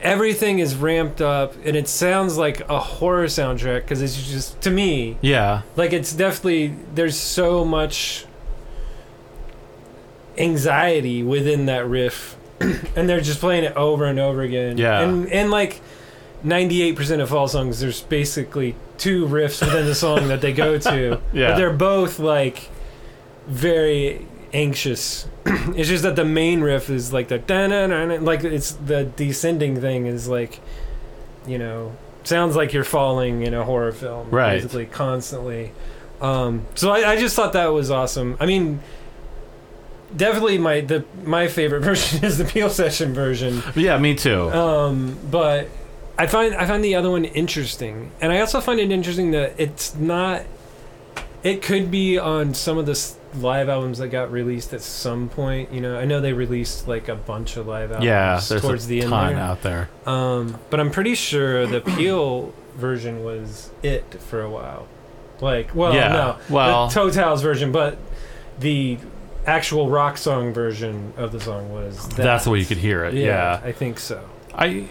everything 0.00 0.58
is 0.58 0.74
ramped 0.74 1.20
up 1.20 1.54
and 1.64 1.76
it 1.76 1.88
sounds 1.88 2.36
like 2.36 2.60
a 2.68 2.78
horror 2.78 3.26
soundtrack 3.26 3.82
because 3.82 4.02
it's 4.02 4.30
just 4.30 4.60
to 4.62 4.70
me 4.70 5.16
yeah, 5.20 5.62
like 5.76 5.92
it's 5.92 6.12
definitely 6.12 6.74
there's 6.94 7.16
so 7.16 7.64
much 7.64 8.24
anxiety 10.38 11.22
within 11.22 11.66
that 11.66 11.86
riff 11.86 12.36
and 12.60 13.08
they're 13.08 13.20
just 13.20 13.40
playing 13.40 13.64
it 13.64 13.76
over 13.76 14.04
and 14.04 14.18
over 14.18 14.42
again 14.42 14.78
Yeah. 14.78 15.00
and 15.00 15.30
and 15.32 15.50
like 15.50 15.80
98% 16.44 17.20
of 17.20 17.28
fall 17.28 17.46
songs 17.48 17.80
there's 17.80 18.00
basically 18.02 18.74
two 18.98 19.26
riffs 19.26 19.60
within 19.64 19.86
the 19.86 19.94
song 19.94 20.28
that 20.28 20.40
they 20.40 20.52
go 20.52 20.78
to 20.90 21.20
Yeah. 21.32 21.48
but 21.50 21.56
they're 21.56 21.72
both 21.72 22.18
like 22.18 22.68
very 23.46 24.26
anxious 24.52 25.26
it's 25.46 25.88
just 25.88 26.02
that 26.02 26.14
the 26.16 26.24
main 26.24 26.60
riff 26.60 26.90
is 26.90 27.12
like 27.12 27.28
the 27.28 27.38
like 28.22 28.44
it's 28.44 28.72
the 28.72 29.04
descending 29.04 29.80
thing 29.80 30.06
is 30.06 30.28
like 30.28 30.60
you 31.46 31.58
know 31.58 31.92
sounds 32.24 32.54
like 32.54 32.72
you're 32.72 32.84
falling 32.84 33.42
in 33.42 33.52
a 33.54 33.64
horror 33.64 33.92
film 33.92 34.30
Right. 34.30 34.54
basically 34.56 34.86
constantly 34.86 35.72
um, 36.20 36.66
so 36.76 36.92
I, 36.92 37.12
I 37.12 37.16
just 37.18 37.34
thought 37.34 37.54
that 37.54 37.66
was 37.66 37.90
awesome 37.90 38.36
i 38.38 38.46
mean 38.46 38.80
definitely 40.16 40.58
my 40.58 40.80
the 40.80 41.04
my 41.24 41.48
favorite 41.48 41.80
version 41.84 42.24
is 42.24 42.38
the 42.38 42.44
peel 42.44 42.70
session 42.70 43.12
version 43.14 43.62
yeah, 43.74 43.98
me 43.98 44.14
too. 44.14 44.50
um, 44.50 45.18
but 45.30 45.68
I 46.18 46.26
find 46.26 46.54
I 46.54 46.66
find 46.66 46.84
the 46.84 46.94
other 46.94 47.10
one 47.10 47.24
interesting, 47.24 48.10
and 48.20 48.32
I 48.32 48.40
also 48.40 48.60
find 48.60 48.78
it 48.80 48.90
interesting 48.90 49.30
that 49.32 49.54
it's 49.58 49.94
not. 49.96 50.42
It 51.42 51.60
could 51.62 51.90
be 51.90 52.18
on 52.18 52.54
some 52.54 52.78
of 52.78 52.86
the 52.86 53.12
live 53.34 53.68
albums 53.68 53.98
that 53.98 54.08
got 54.08 54.30
released 54.30 54.72
at 54.72 54.80
some 54.82 55.28
point. 55.28 55.72
You 55.72 55.80
know, 55.80 55.98
I 55.98 56.04
know 56.04 56.20
they 56.20 56.32
released 56.32 56.86
like 56.86 57.08
a 57.08 57.16
bunch 57.16 57.56
of 57.56 57.66
live 57.66 57.90
albums 57.90 58.06
yeah, 58.06 58.40
there's 58.48 58.62
towards 58.62 58.84
a 58.84 58.88
the 58.88 59.00
end 59.00 59.10
ton 59.10 59.34
there. 59.34 59.42
out 59.42 59.62
there. 59.62 59.88
Um, 60.06 60.58
but 60.70 60.78
I'm 60.78 60.90
pretty 60.92 61.14
sure 61.16 61.66
the 61.66 61.80
Peel 61.80 62.54
version 62.76 63.24
was 63.24 63.70
it 63.82 64.04
for 64.20 64.40
a 64.42 64.48
while. 64.50 64.86
Like, 65.40 65.74
well, 65.74 65.92
Yeah, 65.94 66.08
no, 66.08 66.38
well- 66.48 66.86
the 66.88 66.94
Totals 66.94 67.42
version, 67.42 67.72
but 67.72 67.98
the 68.60 68.98
actual 69.46 69.88
rock 69.88 70.16
song 70.16 70.52
version 70.52 71.12
of 71.16 71.32
the 71.32 71.40
song 71.40 71.72
was. 71.72 72.08
That. 72.10 72.22
That's 72.22 72.44
the 72.44 72.50
way 72.50 72.58
you 72.58 72.66
could 72.66 72.78
hear 72.78 73.04
it. 73.04 73.14
yeah. 73.14 73.60
I 73.62 73.72
think 73.72 73.98
so. 73.98 74.28
I 74.54 74.88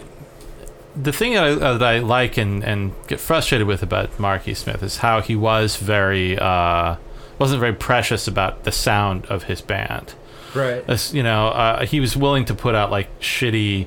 the 0.94 1.12
thing 1.12 1.34
that 1.34 1.44
I, 1.44 1.50
uh, 1.50 1.78
that 1.78 1.88
I 1.88 1.98
like 2.00 2.36
and, 2.36 2.62
and 2.62 2.92
get 3.06 3.20
frustrated 3.20 3.66
with 3.66 3.82
about 3.82 4.18
Marky 4.18 4.54
Smith 4.54 4.82
is 4.82 4.98
how 4.98 5.20
he 5.20 5.34
was 5.34 5.76
very 5.76 6.38
uh, 6.38 6.96
wasn't 7.38 7.60
very 7.60 7.72
precious 7.72 8.28
about 8.28 8.64
the 8.64 8.72
sound 8.72 9.26
of 9.26 9.44
his 9.44 9.60
band. 9.60 10.14
Right. 10.54 10.84
As, 10.86 11.14
you 11.14 11.22
know, 11.22 11.48
uh, 11.48 11.86
he 11.86 11.98
was 11.98 12.16
willing 12.16 12.44
to 12.46 12.54
put 12.54 12.74
out 12.74 12.90
like 12.90 13.18
shitty, 13.20 13.86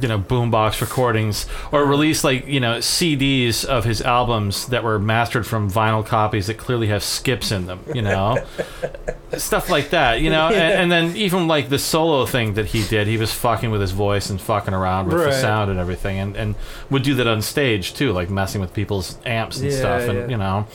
you 0.00 0.08
know, 0.08 0.18
boombox 0.18 0.80
recordings 0.80 1.46
or 1.72 1.84
release 1.84 2.24
like 2.24 2.46
you 2.46 2.60
know 2.60 2.78
CDs 2.78 3.64
of 3.64 3.84
his 3.84 4.02
albums 4.02 4.66
that 4.66 4.84
were 4.84 4.98
mastered 4.98 5.46
from 5.46 5.70
vinyl 5.70 6.04
copies 6.04 6.46
that 6.48 6.58
clearly 6.58 6.88
have 6.88 7.02
skips 7.02 7.50
in 7.52 7.66
them. 7.66 7.80
You 7.94 8.02
know, 8.02 8.44
stuff 9.38 9.70
like 9.70 9.90
that. 9.90 10.20
You 10.20 10.30
know, 10.30 10.48
and, 10.48 10.56
and 10.56 10.92
then 10.92 11.16
even 11.16 11.48
like 11.48 11.68
the 11.68 11.78
solo 11.78 12.26
thing 12.26 12.54
that 12.54 12.66
he 12.66 12.86
did, 12.86 13.06
he 13.06 13.16
was 13.16 13.32
fucking 13.32 13.70
with 13.70 13.80
his 13.80 13.92
voice 13.92 14.30
and 14.30 14.40
fucking 14.40 14.74
around 14.74 15.08
with 15.08 15.18
the 15.24 15.32
sound 15.32 15.70
and 15.70 15.78
everything, 15.80 16.18
and 16.18 16.36
and 16.36 16.54
would 16.90 17.02
do 17.02 17.14
that 17.14 17.26
on 17.26 17.42
stage 17.42 17.94
too, 17.94 18.12
like 18.12 18.30
messing 18.30 18.60
with 18.60 18.72
people's 18.74 19.18
amps 19.24 19.60
and 19.60 19.70
Yeah, 19.70 19.76
stuff, 19.78 20.02
and 20.02 20.18
yeah. 20.18 20.28
you 20.28 20.36
know 20.36 20.66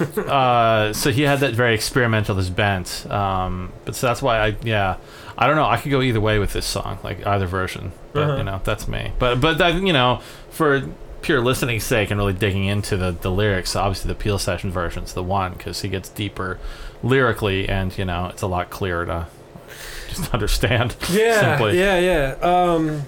uh, 0.00 0.92
so 0.92 1.10
he 1.10 1.22
had 1.22 1.40
that 1.40 1.54
very 1.54 1.74
experimentalist 1.74 2.54
bent. 2.54 3.08
Um, 3.10 3.72
but 3.84 3.94
so 3.94 4.06
that's 4.06 4.22
why 4.22 4.38
I 4.38 4.56
yeah 4.62 4.96
I 5.36 5.46
don't 5.46 5.56
know 5.56 5.64
I 5.66 5.76
could 5.78 5.90
go 5.90 6.00
either 6.02 6.20
way 6.20 6.38
with 6.38 6.52
this 6.52 6.66
song 6.66 6.98
like 7.02 7.26
either 7.26 7.46
version. 7.46 7.92
But 8.12 8.22
Uh-huh. 8.22 8.36
you 8.38 8.44
know 8.44 8.60
that's 8.64 8.86
me. 8.88 9.12
But 9.18 9.40
but 9.40 9.58
that, 9.58 9.74
you 9.74 9.92
know 9.92 10.20
for 10.50 10.82
pure 11.22 11.40
listening 11.40 11.80
sake 11.80 12.10
and 12.10 12.18
really 12.18 12.32
digging 12.34 12.64
into 12.64 12.96
the 12.96 13.10
the 13.12 13.30
lyrics, 13.30 13.74
obviously 13.74 14.08
the 14.08 14.14
Peel 14.14 14.38
session 14.38 14.70
version's 14.70 15.12
the 15.14 15.22
one 15.22 15.52
because 15.54 15.80
he 15.82 15.88
gets 15.88 16.08
deeper 16.08 16.58
lyrically 17.02 17.68
and 17.68 17.96
you 17.98 18.04
know 18.04 18.26
it's 18.26 18.42
a 18.42 18.46
lot 18.46 18.70
clearer 18.70 19.06
to 19.06 19.26
just 20.08 20.32
understand. 20.34 20.94
Yeah, 21.10 21.40
simply. 21.56 21.78
yeah, 21.78 21.98
yeah. 21.98 22.34
Um, 22.42 23.02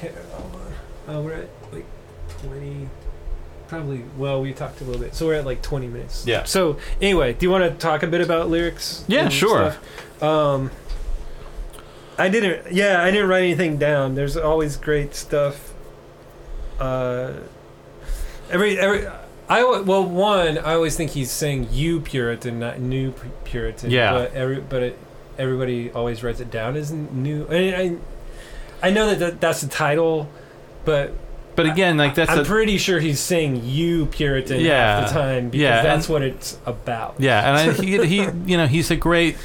here, 0.00 0.12
hold 0.32 0.54
on. 0.54 0.72
Oh, 1.16 1.22
we're 1.22 1.34
at 1.34 1.48
like 1.72 1.86
twenty. 2.40 2.88
Probably. 3.68 4.02
Well, 4.16 4.40
we 4.42 4.52
talked 4.52 4.80
a 4.80 4.84
little 4.84 5.00
bit, 5.00 5.14
so 5.14 5.26
we're 5.26 5.34
at 5.34 5.44
like 5.46 5.62
twenty 5.62 5.86
minutes. 5.86 6.26
Yeah. 6.26 6.44
So 6.44 6.76
anyway, 7.00 7.32
do 7.34 7.46
you 7.46 7.50
want 7.50 7.64
to 7.64 7.70
talk 7.78 8.02
a 8.02 8.06
bit 8.06 8.20
about 8.20 8.48
lyrics? 8.50 9.04
Yeah, 9.08 9.28
sure. 9.28 9.72
stuff? 10.18 10.22
Um, 10.22 10.70
I 12.20 12.28
didn't. 12.28 12.72
Yeah, 12.72 13.02
I 13.02 13.10
didn't 13.10 13.28
write 13.28 13.42
anything 13.44 13.78
down. 13.78 14.14
There's 14.14 14.36
always 14.36 14.76
great 14.76 15.14
stuff. 15.14 15.72
Uh, 16.78 17.32
every 18.50 18.78
every. 18.78 19.06
I 19.48 19.64
well 19.64 20.04
one 20.04 20.58
I 20.58 20.74
always 20.74 20.96
think 20.96 21.10
he's 21.10 21.30
saying 21.32 21.68
you 21.72 22.00
Puritan 22.00 22.60
not 22.60 22.78
new 22.78 23.12
Puritan 23.44 23.90
Yeah. 23.90 24.12
but 24.12 24.32
every 24.32 24.60
but 24.60 24.82
it, 24.84 24.98
everybody 25.38 25.90
always 25.90 26.22
writes 26.22 26.38
it 26.38 26.52
down 26.52 26.76
as 26.76 26.92
new 26.92 27.48
I, 27.50 27.56
I 27.82 27.96
I 28.88 28.90
know 28.92 29.08
that, 29.08 29.18
that 29.18 29.40
that's 29.40 29.60
the 29.62 29.66
title 29.68 30.30
but 30.84 31.12
But 31.56 31.66
again, 31.66 31.96
like 31.96 32.14
that's 32.14 32.30
I'm 32.30 32.38
a, 32.38 32.44
pretty 32.44 32.78
sure 32.78 33.00
he's 33.00 33.18
saying 33.18 33.62
you 33.64 34.06
Puritan 34.06 34.60
Yeah. 34.60 35.00
half 35.00 35.08
the 35.08 35.14
time 35.20 35.48
because 35.50 35.60
Yeah, 35.62 35.82
that's 35.82 36.06
and- 36.06 36.12
what 36.12 36.22
it's 36.22 36.56
about 36.64 37.16
Yeah, 37.18 37.40
and 37.48 37.56
I, 37.70 37.72
he, 37.72 38.06
he, 38.06 38.16
you 38.46 38.56
know, 38.56 38.68
he's 38.68 38.92
a 38.92 38.96
great 38.96 39.36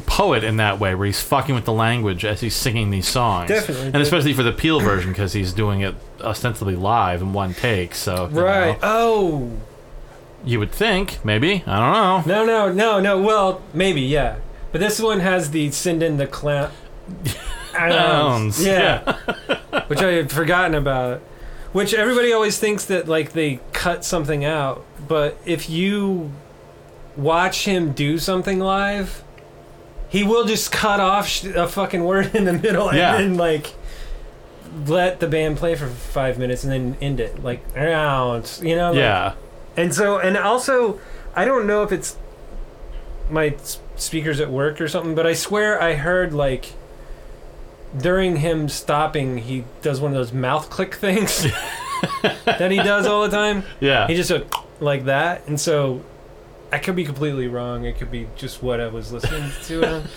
poet 0.00 0.44
in 0.44 0.56
that 0.58 0.78
way, 0.78 0.94
where 0.94 1.06
he's 1.06 1.20
fucking 1.20 1.54
with 1.54 1.64
the 1.64 1.72
language 1.72 2.24
as 2.24 2.40
he's 2.40 2.54
singing 2.54 2.90
these 2.90 3.08
songs. 3.08 3.48
Definitely, 3.48 3.86
and 3.86 3.96
especially 3.96 4.32
for 4.32 4.42
the 4.42 4.52
Peel 4.52 4.80
version 4.80 5.10
because 5.12 5.32
he's 5.32 5.52
doing 5.52 5.80
it 5.80 5.94
ostensibly 6.20 6.76
live 6.76 7.22
in 7.22 7.32
one 7.32 7.54
take. 7.54 7.94
So 7.94 8.28
you 8.28 8.40
right 8.40 8.72
know, 8.72 8.78
oh 8.82 9.50
you 10.44 10.58
would 10.58 10.70
think 10.72 11.24
maybe 11.24 11.64
I 11.66 12.22
don't 12.22 12.26
know. 12.28 12.44
no 12.44 12.44
no 12.44 12.72
no 12.72 13.00
no 13.00 13.20
well 13.20 13.62
maybe 13.74 14.00
yeah 14.02 14.36
but 14.70 14.80
this 14.80 15.00
one 15.00 15.20
has 15.20 15.50
the 15.50 15.70
send 15.72 16.02
in 16.02 16.18
the 16.18 16.26
clown 16.26 16.70
ounce. 17.74 18.58
Ounce, 18.58 18.64
Yeah. 18.64 19.12
Which 19.88 20.00
I 20.00 20.12
had 20.12 20.30
forgotten 20.30 20.74
about. 20.74 21.20
Which 21.72 21.92
everybody 21.92 22.32
always 22.32 22.58
thinks 22.58 22.84
that 22.86 23.06
like 23.08 23.32
they 23.32 23.60
cut 23.72 24.04
something 24.04 24.44
out, 24.44 24.84
but 25.06 25.36
if 25.44 25.68
you 25.68 26.32
watch 27.16 27.64
him 27.66 27.92
do 27.92 28.18
something 28.18 28.58
live, 28.60 29.22
he 30.08 30.22
will 30.22 30.44
just 30.44 30.70
cut 30.72 31.00
off 31.00 31.26
sh- 31.28 31.44
a 31.44 31.66
fucking 31.68 32.04
word 32.04 32.34
in 32.34 32.44
the 32.44 32.52
middle 32.52 32.94
Yeah. 32.94 33.16
and 33.16 33.32
then 33.32 33.36
like 33.38 33.74
let 34.86 35.20
the 35.20 35.26
band 35.28 35.56
play 35.56 35.74
for 35.74 35.86
five 35.88 36.38
minutes 36.38 36.62
and 36.64 36.72
then 36.72 36.96
end 37.00 37.20
it 37.20 37.42
like 37.42 37.62
ounce, 37.76 38.60
you 38.62 38.76
know? 38.76 38.90
like- 38.90 38.98
yeah. 38.98 39.34
and 39.76 39.94
so, 39.94 40.18
and 40.18 40.36
also, 40.36 41.00
I 41.34 41.44
don't 41.44 41.66
know 41.66 41.82
if 41.82 41.92
it's 41.92 42.16
my 43.30 43.48
s- 43.48 43.80
speakers 43.96 44.38
at 44.40 44.50
work 44.50 44.80
or 44.80 44.88
something, 44.88 45.14
but 45.14 45.26
I 45.26 45.32
swear 45.32 45.80
I 45.82 45.94
heard 45.94 46.32
like 46.34 46.72
during 47.96 48.36
him 48.36 48.68
stopping, 48.68 49.38
he 49.38 49.64
does 49.82 50.00
one 50.00 50.10
of 50.12 50.16
those 50.16 50.32
mouth 50.32 50.68
click 50.70 50.94
things 50.94 51.42
that 52.44 52.70
he 52.70 52.76
does 52.76 53.06
all 53.06 53.22
the 53.22 53.30
time. 53.34 53.64
Yeah. 53.80 54.06
He 54.06 54.14
just 54.14 54.30
like 54.80 55.06
that, 55.06 55.46
and 55.48 55.58
so 55.58 56.02
I 56.76 56.78
could 56.78 56.94
be 56.94 57.04
completely 57.04 57.48
wrong. 57.48 57.84
It 57.86 57.96
could 57.96 58.10
be 58.10 58.28
just 58.36 58.62
what 58.62 58.82
I 58.82 58.88
was 58.88 59.10
listening 59.10 59.50
to. 59.64 60.02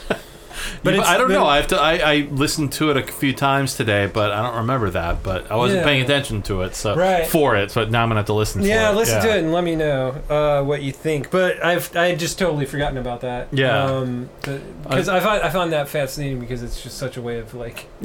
But 0.83 0.93
it's 0.95 1.07
I 1.07 1.17
don't 1.17 1.27
been- 1.29 1.37
know. 1.37 1.45
I 1.45 1.55
have 1.55 1.67
to. 1.67 1.77
I, 1.79 1.93
I 2.13 2.15
listened 2.31 2.73
to 2.73 2.91
it 2.91 2.97
a 2.97 3.03
few 3.03 3.31
times 3.33 3.75
today, 3.77 4.07
but 4.07 4.31
I 4.31 4.41
don't 4.41 4.57
remember 4.57 4.89
that. 4.89 5.23
But 5.23 5.49
I 5.49 5.55
wasn't 5.55 5.79
Yeah. 5.81 5.85
paying 5.85 6.01
attention 6.01 6.41
to 6.43 6.63
it, 6.63 6.75
so 6.75 6.95
Right. 6.97 7.25
for 7.25 7.55
it. 7.55 7.71
So 7.71 7.85
now 7.85 8.03
I'm 8.03 8.09
gonna 8.09 8.19
have 8.19 8.25
to 8.25 8.33
listen. 8.33 8.61
Yeah, 8.63 8.89
for 8.89 8.93
it. 8.95 8.97
listen 8.97 9.21
to 9.21 9.29
it 9.29 9.39
and 9.39 9.53
let 9.53 9.63
me 9.63 9.75
know 9.77 10.09
uh, 10.29 10.61
what 10.63 10.81
you 10.81 10.91
think. 10.91 11.31
But 11.31 11.63
I've 11.63 11.95
I 11.95 12.07
had 12.09 12.19
just 12.19 12.37
totally 12.37 12.65
forgotten 12.65 12.97
about 12.97 13.21
that. 13.21 13.47
Yeah. 13.53 13.85
Um, 13.85 14.29
because 14.41 15.07
I, 15.07 15.21
found 15.21 15.43
I 15.43 15.49
found 15.49 15.71
that 15.71 15.87
fascinating 15.87 16.41
because 16.41 16.61
it's 16.61 16.81
just 16.83 16.97
such 16.97 17.15
a 17.15 17.21
way 17.21 17.39
of 17.39 17.53
like, 17.53 17.85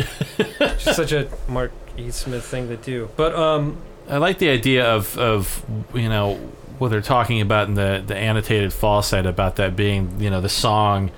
just 0.76 0.94
such 0.94 1.10
a 1.10 1.26
Mark 1.48 1.72
E. 1.96 2.10
Smith 2.12 2.44
thing 2.44 2.68
to 2.68 2.76
do. 2.76 3.08
But 3.16 3.34
um, 3.34 3.78
I 4.08 4.18
like 4.18 4.38
the 4.38 4.50
idea 4.50 4.84
of 4.84 5.18
of 5.18 5.64
you 5.92 6.08
know 6.08 6.38
what 6.78 6.90
they're 6.90 7.00
talking 7.00 7.40
about 7.40 7.68
in 7.68 7.74
the 7.74 8.02
the 8.06 8.16
annotated 8.16 8.72
Fall 8.72 9.02
site 9.02 9.26
about 9.26 9.56
that 9.56 9.76
being 9.76 10.20
you 10.20 10.30
know 10.30 10.40
the 10.40 10.48
song 10.48 11.10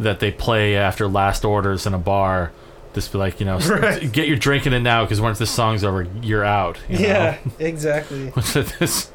that 0.00 0.20
they 0.20 0.30
play 0.30 0.76
after 0.76 1.06
last 1.08 1.44
orders 1.44 1.86
in 1.86 1.94
a 1.94 1.98
bar. 1.98 2.52
Just 2.94 3.12
be 3.12 3.18
like 3.18 3.40
you 3.40 3.46
know, 3.46 3.58
Right. 3.68 4.10
get 4.10 4.26
your 4.26 4.36
drinking 4.38 4.72
in 4.72 4.82
now 4.82 5.04
because 5.04 5.20
once 5.20 5.38
this 5.38 5.50
song's 5.50 5.84
over, 5.84 6.06
you're 6.22 6.44
out. 6.44 6.78
you 6.88 6.98
know? 6.98 7.04
yeah, 7.06 7.38
exactly. 7.58 8.28
which 8.30 8.56
is 8.56 9.10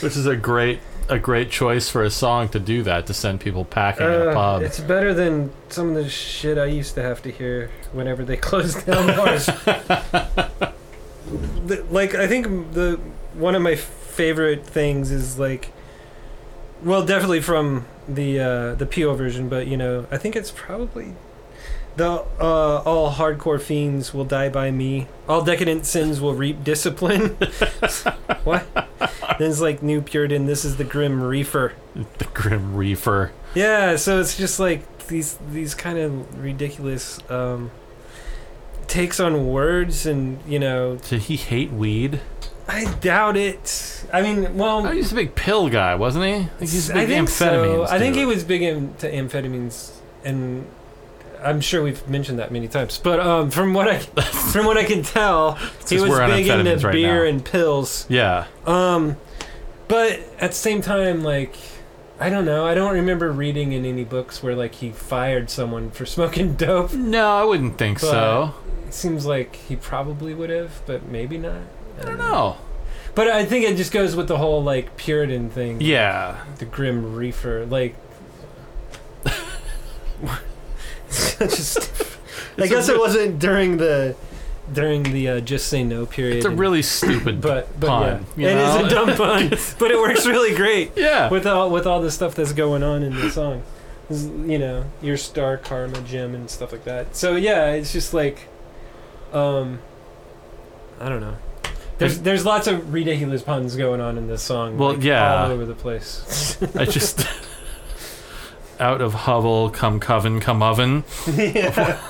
which 0.00 0.16
is 0.16 0.26
a 0.26 0.36
great 0.36 0.80
a 1.08 1.18
great 1.18 1.50
choice 1.50 1.88
for 1.88 2.02
a 2.04 2.10
song 2.10 2.48
to 2.48 2.60
do 2.60 2.82
that 2.84 3.06
to 3.06 3.14
send 3.14 3.40
people 3.40 3.64
packing 3.64 4.06
in 4.06 4.12
a 4.12 4.26
Uh, 4.30 4.34
pub. 4.34 4.62
it's 4.62 4.78
better 4.80 5.12
than 5.14 5.50
some 5.68 5.88
of 5.90 5.94
the 5.96 6.08
shit 6.08 6.56
I 6.58 6.66
used 6.66 6.94
to 6.94 7.02
have 7.02 7.20
to 7.22 7.30
hear 7.30 7.70
whenever 7.92 8.24
they 8.24 8.36
closed 8.36 8.86
down 8.86 9.06
bars. 9.16 9.46
The- 11.66 11.84
like 11.90 12.14
I 12.14 12.26
think 12.26 12.72
the 12.72 12.98
one 13.34 13.54
of 13.54 13.62
my 13.62 13.76
favorite 14.12 14.66
things 14.66 15.10
is 15.10 15.38
like, 15.38 15.72
well, 16.82 17.04
definitely 17.04 17.40
from 17.40 17.86
the 18.08 18.40
uh, 18.40 18.74
the 18.74 18.86
Peel 18.86 19.14
version, 19.14 19.48
but 19.48 19.66
you 19.66 19.76
know, 19.76 20.06
I 20.10 20.18
think 20.18 20.36
it's 20.36 20.50
probably 20.50 21.14
the 21.96 22.24
uh, 22.40 22.82
all 22.84 23.12
hardcore 23.12 23.60
fiends 23.60 24.14
will 24.14 24.24
die 24.24 24.48
by 24.48 24.70
me. 24.70 25.06
All 25.28 25.42
decadent 25.42 25.86
sins 25.86 26.20
will 26.20 26.34
reap 26.34 26.64
discipline. 26.64 27.28
what? 28.44 28.66
Then 29.38 29.50
it's 29.50 29.60
like 29.60 29.82
new 29.82 30.00
Puritan. 30.00 30.46
This 30.46 30.64
is 30.64 30.76
the 30.76 30.84
grim 30.84 31.22
reefer. 31.22 31.74
the 32.18 32.24
Grim 32.32 32.74
Reaper. 32.74 33.32
Yeah, 33.54 33.96
so 33.96 34.18
it's 34.20 34.36
just 34.36 34.58
like 34.58 35.06
these 35.08 35.38
these 35.50 35.74
kind 35.74 35.98
of 35.98 36.42
ridiculous 36.42 37.18
um, 37.30 37.70
takes 38.86 39.20
on 39.20 39.46
words, 39.46 40.06
and 40.06 40.40
you 40.46 40.58
know, 40.58 40.96
Did 40.96 41.22
he 41.22 41.36
hate 41.36 41.70
weed? 41.70 42.20
I 42.72 42.92
doubt 43.00 43.36
it. 43.36 44.04
I 44.12 44.22
mean, 44.22 44.56
well, 44.56 44.86
Oh, 44.86 44.90
he's 44.90 45.12
a 45.12 45.14
big 45.14 45.34
pill 45.34 45.68
guy, 45.68 45.94
wasn't 45.94 46.24
he? 46.24 46.32
I 46.34 46.44
think 46.44 46.70
he's 46.70 46.90
a 46.90 46.94
I 46.94 47.06
big 47.06 47.08
think 47.08 47.28
so. 47.28 47.84
I 47.84 47.98
think 47.98 48.14
dude. 48.14 48.20
he 48.20 48.26
was 48.26 48.44
big 48.44 48.62
into 48.62 49.06
amphetamines, 49.08 49.92
and 50.24 50.66
I'm 51.42 51.60
sure 51.60 51.82
we've 51.82 52.06
mentioned 52.08 52.38
that 52.38 52.50
many 52.52 52.68
times. 52.68 52.98
But 52.98 53.20
um, 53.20 53.50
from 53.50 53.74
what 53.74 53.88
I 53.88 53.98
from 54.52 54.66
what 54.66 54.76
I 54.78 54.84
can 54.84 55.02
tell, 55.02 55.54
he 55.88 56.00
was 56.00 56.18
big 56.18 56.46
into 56.48 56.86
right 56.86 56.92
beer 56.92 57.24
now. 57.24 57.30
and 57.30 57.44
pills. 57.44 58.06
Yeah. 58.08 58.46
Um, 58.66 59.16
but 59.88 60.20
at 60.38 60.50
the 60.50 60.56
same 60.56 60.80
time, 60.80 61.22
like, 61.22 61.54
I 62.20 62.30
don't 62.30 62.44
know. 62.46 62.64
I 62.64 62.74
don't 62.74 62.94
remember 62.94 63.30
reading 63.32 63.72
in 63.72 63.84
any 63.84 64.04
books 64.04 64.42
where 64.42 64.54
like 64.54 64.76
he 64.76 64.90
fired 64.90 65.50
someone 65.50 65.90
for 65.90 66.06
smoking 66.16 66.54
dope. 66.54 66.92
No, 66.94 67.36
I 67.36 67.44
wouldn't 67.44 67.76
think 67.78 68.00
But- 68.00 68.10
so. 68.10 68.54
It 68.86 68.94
seems 68.94 69.24
like 69.24 69.56
he 69.56 69.74
probably 69.76 70.34
would 70.34 70.50
have, 70.50 70.82
but 70.86 71.06
maybe 71.06 71.38
not. 71.38 71.62
I 72.02 72.04
don't 72.04 72.18
know. 72.18 72.56
But 73.14 73.28
I 73.28 73.44
think 73.44 73.64
it 73.66 73.76
just 73.76 73.92
goes 73.92 74.16
with 74.16 74.28
the 74.28 74.38
whole 74.38 74.62
like 74.62 74.96
Puritan 74.96 75.50
thing. 75.50 75.80
Yeah. 75.80 76.42
The 76.58 76.64
grim 76.64 77.14
reefer, 77.14 77.64
like. 77.66 77.96
Such 81.08 81.52
a 81.52 81.62
st- 81.62 82.08
I 82.58 82.66
guess 82.66 82.88
re- 82.88 82.94
it 82.94 82.98
wasn't 82.98 83.38
during 83.38 83.76
the 83.76 84.16
during 84.72 85.02
the 85.02 85.28
uh, 85.28 85.40
just 85.40 85.68
say 85.68 85.84
no 85.84 86.06
period. 86.06 86.36
It's 86.38 86.46
a 86.46 86.50
and- 86.50 86.58
really 86.58 86.80
stupid 86.82 87.40
but 87.42 87.78
but 87.78 87.86
pun. 87.88 88.26
yeah, 88.36 88.48
you 88.50 88.56
it 88.56 88.60
is 88.60 88.74
know? 88.80 88.86
a 88.86 88.88
dumb 88.88 89.16
pun, 89.16 89.48
but 89.78 89.90
it 89.90 89.98
works 89.98 90.26
really 90.26 90.54
great 90.54 90.92
Yeah. 90.96 91.28
with 91.28 91.46
all 91.46 91.70
with 91.70 91.86
all 91.86 92.00
the 92.00 92.10
stuff 92.10 92.34
that's 92.34 92.52
going 92.52 92.82
on 92.82 93.02
in 93.02 93.14
the 93.14 93.30
song. 93.30 93.62
You 94.08 94.58
know, 94.58 94.84
your 95.02 95.16
star 95.16 95.56
karma 95.58 96.00
gem 96.02 96.34
and 96.34 96.48
stuff 96.50 96.72
like 96.72 96.84
that. 96.84 97.14
So 97.16 97.36
yeah, 97.36 97.70
it's 97.72 97.92
just 97.92 98.12
like, 98.14 98.48
um, 99.32 99.78
I 101.00 101.08
don't 101.08 101.20
know. 101.20 101.36
There's 101.98 102.20
there's 102.20 102.44
lots 102.44 102.66
of 102.66 102.92
ridiculous 102.92 103.42
puns 103.42 103.76
going 103.76 104.00
on 104.00 104.18
in 104.18 104.26
this 104.26 104.42
song. 104.42 104.78
Well, 104.78 104.94
like, 104.94 105.02
yeah. 105.02 105.44
all 105.44 105.50
over 105.52 105.66
the 105.66 105.74
place. 105.74 106.58
I 106.76 106.84
just 106.84 107.26
out 108.80 109.00
of 109.00 109.14
hovel 109.14 109.70
come 109.70 110.00
coven 110.00 110.40
come 110.40 110.62
oven. 110.62 111.04
yeah. 111.28 112.00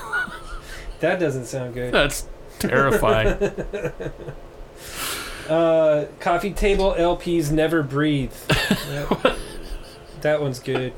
that 0.99 1.19
doesn't 1.19 1.45
sound 1.45 1.73
good. 1.73 1.93
That's 1.93 2.27
terrifying. 2.59 3.51
Uh, 5.49 6.05
coffee 6.21 6.53
table 6.53 6.95
LPs 6.97 7.51
never 7.51 7.83
breathe. 7.83 8.31
That, 8.31 9.37
that 10.21 10.41
one's 10.41 10.59
good. 10.59 10.93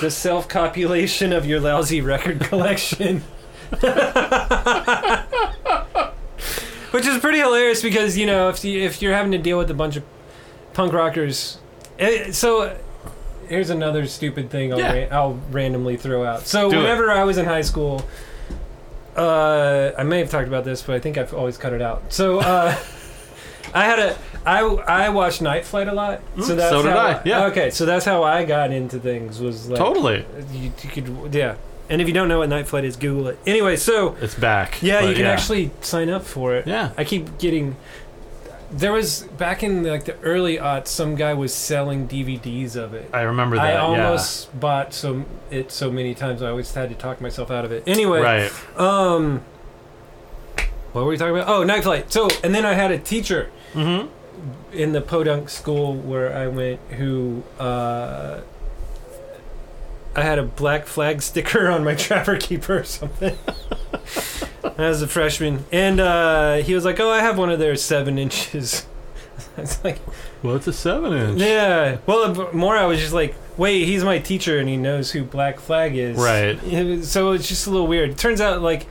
The 0.00 0.10
self 0.10 0.48
copulation 0.48 1.32
of 1.32 1.46
your 1.46 1.60
lousy 1.60 2.00
record 2.00 2.40
collection. 2.40 3.22
Which 6.96 7.06
is 7.06 7.18
pretty 7.18 7.38
hilarious 7.38 7.82
because 7.82 8.16
you 8.16 8.24
know 8.24 8.48
if 8.48 8.64
you, 8.64 8.80
if 8.80 9.02
you're 9.02 9.12
having 9.12 9.32
to 9.32 9.38
deal 9.38 9.58
with 9.58 9.70
a 9.70 9.74
bunch 9.74 9.96
of 9.96 10.02
punk 10.72 10.92
rockers, 10.94 11.58
eh, 11.98 12.32
so 12.32 12.74
here's 13.48 13.68
another 13.70 14.06
stupid 14.06 14.48
thing 14.50 14.72
I'll, 14.72 14.78
Yeah. 14.78 14.92
ra- 15.06 15.08
I'll 15.16 15.40
randomly 15.50 15.96
throw 15.98 16.24
out. 16.24 16.46
So 16.46 16.70
Do 16.70 16.76
it. 16.78 16.82
whenever 16.82 17.10
I 17.10 17.24
was 17.24 17.36
in 17.36 17.44
high 17.44 17.60
school, 17.60 18.02
uh, 19.16 19.92
I 19.98 20.02
may 20.04 20.18
have 20.20 20.30
talked 20.30 20.48
about 20.48 20.64
this, 20.64 20.82
but 20.82 20.94
I 20.94 20.98
think 20.98 21.18
I've 21.18 21.32
always 21.34 21.56
cut 21.58 21.72
it 21.72 21.82
out. 21.82 22.12
So 22.12 22.40
uh, 22.40 22.74
I 23.74 23.84
had 23.84 23.98
a 23.98 24.16
I 24.46 24.60
I 24.62 25.08
watched 25.10 25.42
Night 25.42 25.64
Flight 25.64 25.88
a 25.88 25.92
lot. 25.92 26.20
So 26.36 26.54
Mm, 26.54 26.56
that's 26.56 26.70
so 26.70 26.82
did 26.82 26.92
how, 26.92 26.98
I, 26.98 27.22
yeah. 27.24 27.44
Okay, 27.46 27.70
so 27.70 27.84
that's 27.84 28.04
how 28.04 28.22
I 28.22 28.44
got 28.44 28.72
into 28.72 28.98
things. 28.98 29.40
Was 29.40 29.68
like 29.68 29.78
totally. 29.78 30.24
you, 30.52 30.72
you 30.82 30.88
could 30.90 31.34
yeah. 31.34 31.56
And 31.88 32.00
if 32.02 32.08
you 32.08 32.14
don't 32.14 32.28
know 32.28 32.38
what 32.40 32.48
Night 32.48 32.66
Flight 32.66 32.84
is, 32.84 32.96
Google 32.96 33.28
it. 33.28 33.38
Anyway, 33.46 33.76
so 33.76 34.16
It's 34.20 34.34
back. 34.34 34.82
yeah, 34.82 35.02
but 35.02 35.08
you 35.10 35.14
can 35.14 35.26
actually 35.26 35.70
sign 35.80 36.08
up 36.10 36.24
for 36.24 36.54
it. 36.56 36.66
Yeah. 36.66 36.90
I 36.96 37.04
keep 37.04 37.38
getting. 37.38 37.76
There 38.72 38.92
was 38.92 39.22
back 39.38 39.62
in 39.62 39.84
like 39.84 40.06
the 40.06 40.18
early 40.20 40.56
aughts, 40.56 40.88
some 40.88 41.14
guy 41.14 41.34
was 41.34 41.54
selling 41.54 42.08
DVDs 42.08 42.74
of 42.74 42.94
it. 42.94 43.08
I 43.12 43.20
remember 43.22 43.54
that. 43.56 43.64
I 43.64 43.70
yeah. 43.74 43.80
almost 43.82 44.58
bought 44.58 44.92
so 44.92 45.24
it 45.52 45.70
so 45.70 45.92
many 45.92 46.14
times. 46.16 46.42
I 46.42 46.48
always 46.50 46.74
had 46.74 46.88
to 46.88 46.96
talk 46.96 47.20
myself 47.20 47.50
out 47.52 47.64
of 47.64 47.70
it. 47.70 47.84
Anyway, 47.86 48.20
Right. 48.20 48.52
um, 48.76 49.42
what 50.92 51.04
were 51.04 51.10
we 51.10 51.16
talking 51.16 51.36
about? 51.36 51.48
Oh, 51.48 51.62
Night 51.62 51.84
Flight. 51.84 52.12
So, 52.12 52.28
and 52.42 52.52
then 52.54 52.64
I 52.66 52.72
had 52.74 52.90
a 52.90 52.98
teacher 52.98 53.50
Mm-hmm. 53.74 54.08
in 54.72 54.92
the 54.92 55.00
podunk 55.00 55.48
school 55.50 55.94
where 55.94 56.34
I 56.36 56.46
went 56.48 56.80
who 56.92 57.42
uh, 57.60 58.40
I 60.16 60.22
had 60.22 60.38
a 60.38 60.42
black 60.42 60.86
flag 60.86 61.22
sticker 61.22 61.68
on 61.70 61.84
my 61.84 61.94
trapper 62.06 62.36
keeper 62.36 62.78
or 62.78 62.84
something. 62.84 63.36
As 64.78 65.00
a 65.00 65.06
freshman, 65.06 65.64
and 65.72 66.00
uh, 66.00 66.54
he 66.56 66.74
was 66.74 66.84
like, 66.84 66.98
"Oh, 67.00 67.10
I 67.10 67.20
have 67.20 67.38
one 67.38 67.50
of 67.50 67.58
their 67.58 67.76
seven 67.76 68.18
inches." 68.18 68.86
It's 69.58 69.82
like, 69.84 69.98
Well, 70.42 70.56
it's 70.56 70.66
a 70.66 70.72
seven 70.72 71.12
inch. 71.14 71.40
yeah. 71.40 71.98
Well, 72.06 72.52
more 72.54 72.76
I 72.76 72.84
was 72.86 73.00
just 73.00 73.12
like, 73.12 73.34
"Wait, 73.58 73.84
he's 73.86 74.02
my 74.04 74.18
teacher, 74.18 74.58
and 74.58 74.68
he 74.68 74.76
knows 74.78 75.12
who 75.12 75.24
Black 75.24 75.60
Flag 75.60 75.94
is." 75.96 76.16
Right. 76.18 76.58
So 77.04 77.32
it's 77.32 77.48
just 77.48 77.66
a 77.66 77.70
little 77.70 77.86
weird. 77.86 78.10
It 78.10 78.18
turns 78.18 78.40
out, 78.42 78.60
like, 78.62 78.86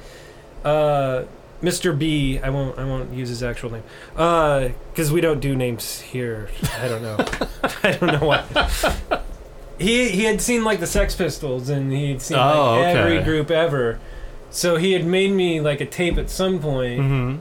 uh, 0.64 1.24
Mr. 1.64 1.98
B, 1.98 2.40
I 2.40 2.50
won't, 2.52 2.78
I 2.80 2.84
won't 2.86 3.12
use 3.14 3.30
his 3.30 3.42
actual 3.44 3.72
name, 3.72 3.84
because 4.92 5.12
we 5.12 5.20
don't 5.22 5.40
do 5.40 5.56
names 5.56 6.02
here. 6.02 6.50
I 6.80 6.88
don't 6.88 7.02
know. 7.04 7.18
I 7.84 7.92
don't 7.92 8.20
know 8.22 8.28
why. 8.28 9.22
He 9.78 10.10
he 10.10 10.24
had 10.24 10.42
seen 10.42 10.64
like 10.64 10.80
the 10.80 10.88
Sex 10.88 11.16
Pistols 11.16 11.70
and 11.70 11.92
he'd 11.92 12.22
seen 12.22 12.38
Oh, 12.38 12.80
like 12.80 12.96
every 12.96 13.22
group 13.24 13.52
ever. 13.52 14.00
So 14.50 14.78
he 14.78 14.94
had 14.94 15.06
made 15.06 15.32
me 15.32 15.60
like 15.60 15.82
a 15.82 15.86
tape 15.86 16.18
at 16.18 16.30
some 16.30 16.60
point 16.60 17.00
hmm 17.02 17.36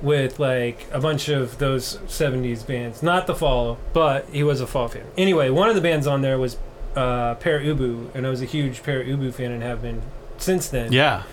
with 0.00 0.38
like 0.38 0.86
a 0.92 1.00
bunch 1.00 1.28
of 1.28 1.58
those 1.58 1.96
70s 2.06 2.64
bands. 2.64 3.02
Not 3.02 3.26
the 3.26 3.34
Fall, 3.34 3.78
but 3.92 4.28
he 4.30 4.42
was 4.42 4.60
a 4.60 4.66
Fall 4.66 4.88
fan. 4.88 5.04
Anyway, 5.16 5.50
one 5.50 5.68
of 5.68 5.74
the 5.74 5.80
bands 5.80 6.06
on 6.06 6.22
there 6.22 6.38
was 6.38 6.56
uh, 6.94 7.34
Ubu, 7.36 8.14
and 8.14 8.26
I 8.26 8.30
was 8.30 8.42
a 8.42 8.44
huge 8.44 8.82
Pere 8.82 9.04
Ubu 9.04 9.32
fan 9.32 9.52
and 9.52 9.62
have 9.62 9.82
been 9.82 10.02
since 10.38 10.68
then. 10.68 10.92
Yeah. 10.92 11.24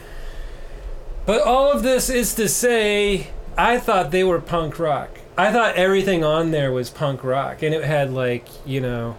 But 1.26 1.41
all 1.41 1.72
of 1.72 1.84
this 1.84 2.10
is 2.10 2.36
to 2.36 2.48
say, 2.48 3.28
I 3.58 3.80
thought 3.80 4.12
they 4.12 4.24
were 4.24 4.39
punk 4.41 4.78
rock. 4.80 5.10
I 5.38 5.52
thought 5.52 5.76
everything 5.76 6.24
on 6.24 6.52
there 6.52 6.72
was 6.72 6.89
punk 6.89 7.24
rock, 7.24 7.62
and 7.62 7.74
it 7.74 7.84
had 7.84 8.12
like 8.12 8.46
you 8.65 8.80
know, 8.80 9.18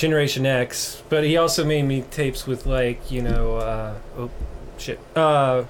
Generation 0.00 0.46
X. 0.46 1.02
But 1.10 1.24
he 1.24 1.36
also 1.36 1.62
made 1.64 1.82
me 1.82 2.00
tapes 2.10 2.46
with 2.46 2.64
like 2.64 3.10
you 3.10 3.20
know, 3.20 3.56
uh, 3.56 3.94
oh 4.16 4.30
shit, 4.78 4.98
uh, 5.14 5.64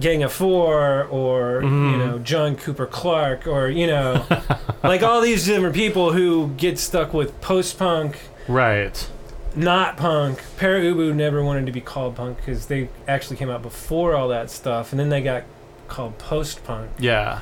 Gang 0.00 0.22
of 0.22 0.32
Four, 0.32 1.04
or 1.10 1.60
you 1.62 1.68
Mhm. 1.68 1.98
know, 1.98 2.18
John 2.18 2.56
Cooper 2.56 2.86
Clarke, 2.86 3.46
or 3.46 3.68
you 3.68 3.86
know, 3.86 4.24
like 4.82 5.02
all 5.02 5.20
these 5.20 5.44
different 5.44 5.74
people 5.74 6.12
who 6.12 6.48
get 6.56 6.78
stuck 6.78 7.12
with 7.12 7.38
post 7.42 7.78
punk 7.78 8.16
Right. 8.48 9.06
not 9.54 9.98
punk. 9.98 10.40
Pere 10.56 10.80
Ubu 10.80 11.14
never 11.14 11.42
wanted 11.44 11.66
to 11.66 11.72
be 11.72 11.82
called 11.82 12.16
punk 12.16 12.38
because 12.38 12.66
they 12.66 12.88
actually 13.06 13.36
came 13.36 13.50
out 13.50 13.60
before 13.60 14.14
all 14.14 14.28
that 14.28 14.50
stuff, 14.50 14.92
and 14.92 14.98
then 15.00 15.10
they 15.10 15.20
got 15.20 15.42
called 15.88 16.16
post 16.16 16.64
punk. 16.64 16.88
Yeah. 16.98 17.40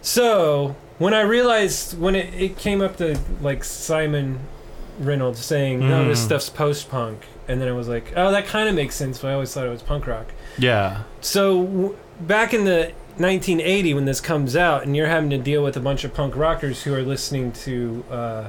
So 0.00 0.74
when 0.98 1.14
I 1.14 1.20
realized 1.22 1.98
when 1.98 2.14
it, 2.14 2.32
it 2.34 2.56
came 2.58 2.80
up 2.80 2.96
to 2.98 3.18
like 3.40 3.64
Simon 3.64 4.40
Reynolds 4.98 5.44
saying, 5.44 5.80
"No, 5.80 6.06
this 6.06 6.20
Mm. 6.20 6.24
stuff's 6.26 6.50
post 6.50 6.90
punk," 6.90 7.22
and 7.48 7.60
then 7.60 7.68
I 7.68 7.72
was 7.72 7.88
like, 7.88 8.12
"Oh, 8.16 8.30
that 8.30 8.46
kind 8.46 8.68
of 8.68 8.74
makes 8.74 8.94
sense." 8.94 9.18
But 9.20 9.28
I 9.28 9.34
always 9.34 9.52
thought 9.52 9.66
it 9.66 9.70
was 9.70 9.82
punk 9.82 10.06
rock. 10.06 10.26
Yeah. 10.58 10.98
So 11.20 11.62
w- 11.64 11.96
back 12.20 12.52
in 12.54 12.64
the 12.64 12.92
1980 13.16 13.94
when 13.94 14.04
this 14.04 14.20
comes 14.20 14.54
out, 14.56 14.84
and 14.84 14.96
you're 14.96 15.06
having 15.08 15.30
to 15.30 15.38
deal 15.38 15.62
with 15.62 15.76
a 15.76 15.80
bunch 15.80 16.04
of 16.04 16.12
punk 16.14 16.36
rockers 16.36 16.82
who 16.82 16.94
are 16.94 17.02
listening 17.02 17.52
to. 17.52 18.04
Uh, 18.10 18.44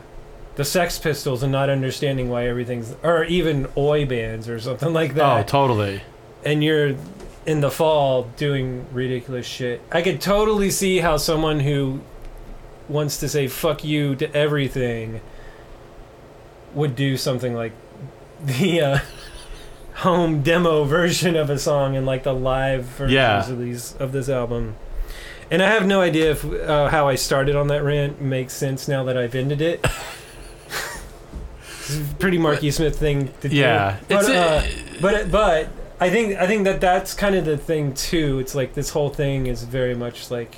the 0.56 0.64
Sex 0.64 1.00
Pistols 1.00 1.42
and 1.42 1.52
not 1.52 1.68
understanding 1.68 2.30
why 2.30 2.48
everything's, 2.48 2.94
or 3.02 3.24
even 3.24 3.68
oi 3.76 4.06
bands 4.06 4.48
or 4.48 4.60
something 4.60 4.94
like 4.94 5.16
that 5.16 5.40
Oh, 5.40 5.42
totally. 5.48 6.04
and 6.46 6.64
you're 6.64 6.94
in 7.48 7.62
the 7.62 7.72
fall 7.72 8.28
doing 8.38 8.86
ridiculous 8.94 9.48
shit. 9.48 9.82
I 9.92 10.04
could 10.04 10.22
totally 10.22 10.70
see 10.70 11.00
how 11.00 11.18
someone 11.18 11.62
who 11.62 12.02
wants 12.94 13.18
to 13.18 13.28
say 13.28 13.48
fuck 13.48 13.84
you 13.84 14.16
to 14.16 14.34
everything 14.36 15.20
would 16.74 16.96
do 16.96 17.18
something 17.18 17.54
like 17.54 17.72
the 18.42 18.80
uh, 18.82 19.00
home 19.96 20.42
demo 20.42 20.84
version 20.86 21.36
of 21.36 21.50
a 21.50 21.58
song 21.60 21.96
and 21.96 22.06
like 22.06 22.24
the 22.24 22.34
live 22.34 22.86
versions 22.86 23.12
Yeah. 23.14 23.50
of 23.50 23.60
these 23.60 23.96
of 23.98 24.12
this 24.12 24.30
album. 24.30 24.76
And 25.52 25.62
I 25.62 25.70
have 25.70 25.86
no 25.86 26.02
idea 26.02 26.32
if 26.32 26.44
uh, 26.46 26.88
how 26.90 27.08
I 27.08 27.16
started 27.16 27.56
on 27.56 27.68
that 27.68 27.84
rant 27.84 28.20
makes 28.22 28.54
sense 28.54 28.88
now 28.88 29.04
that 29.04 29.18
I've 29.18 29.36
ended 29.36 29.62
it. 29.62 29.86
It's 31.86 31.98
a 31.98 32.16
pretty 32.16 32.38
Marky 32.38 32.72
Smith 32.72 32.98
thing 32.98 33.30
to 33.42 33.50
do. 33.50 33.56
Yeah. 33.56 33.98
But, 34.08 34.26
uh, 34.30 34.64
but 35.02 35.30
but 35.32 35.70
I 36.00 36.10
think 36.10 36.38
I 36.38 36.48
think 36.48 36.64
that 36.64 36.80
that's 36.82 37.14
kind 37.14 37.36
of 37.36 37.46
the 37.46 37.58
thing 37.58 37.94
too. 37.94 38.40
It's 38.40 38.56
like 38.56 38.74
this 38.74 38.92
whole 38.92 39.10
thing 39.10 39.48
is 39.48 39.64
very 39.64 39.94
much 39.94 40.32
like, 40.32 40.56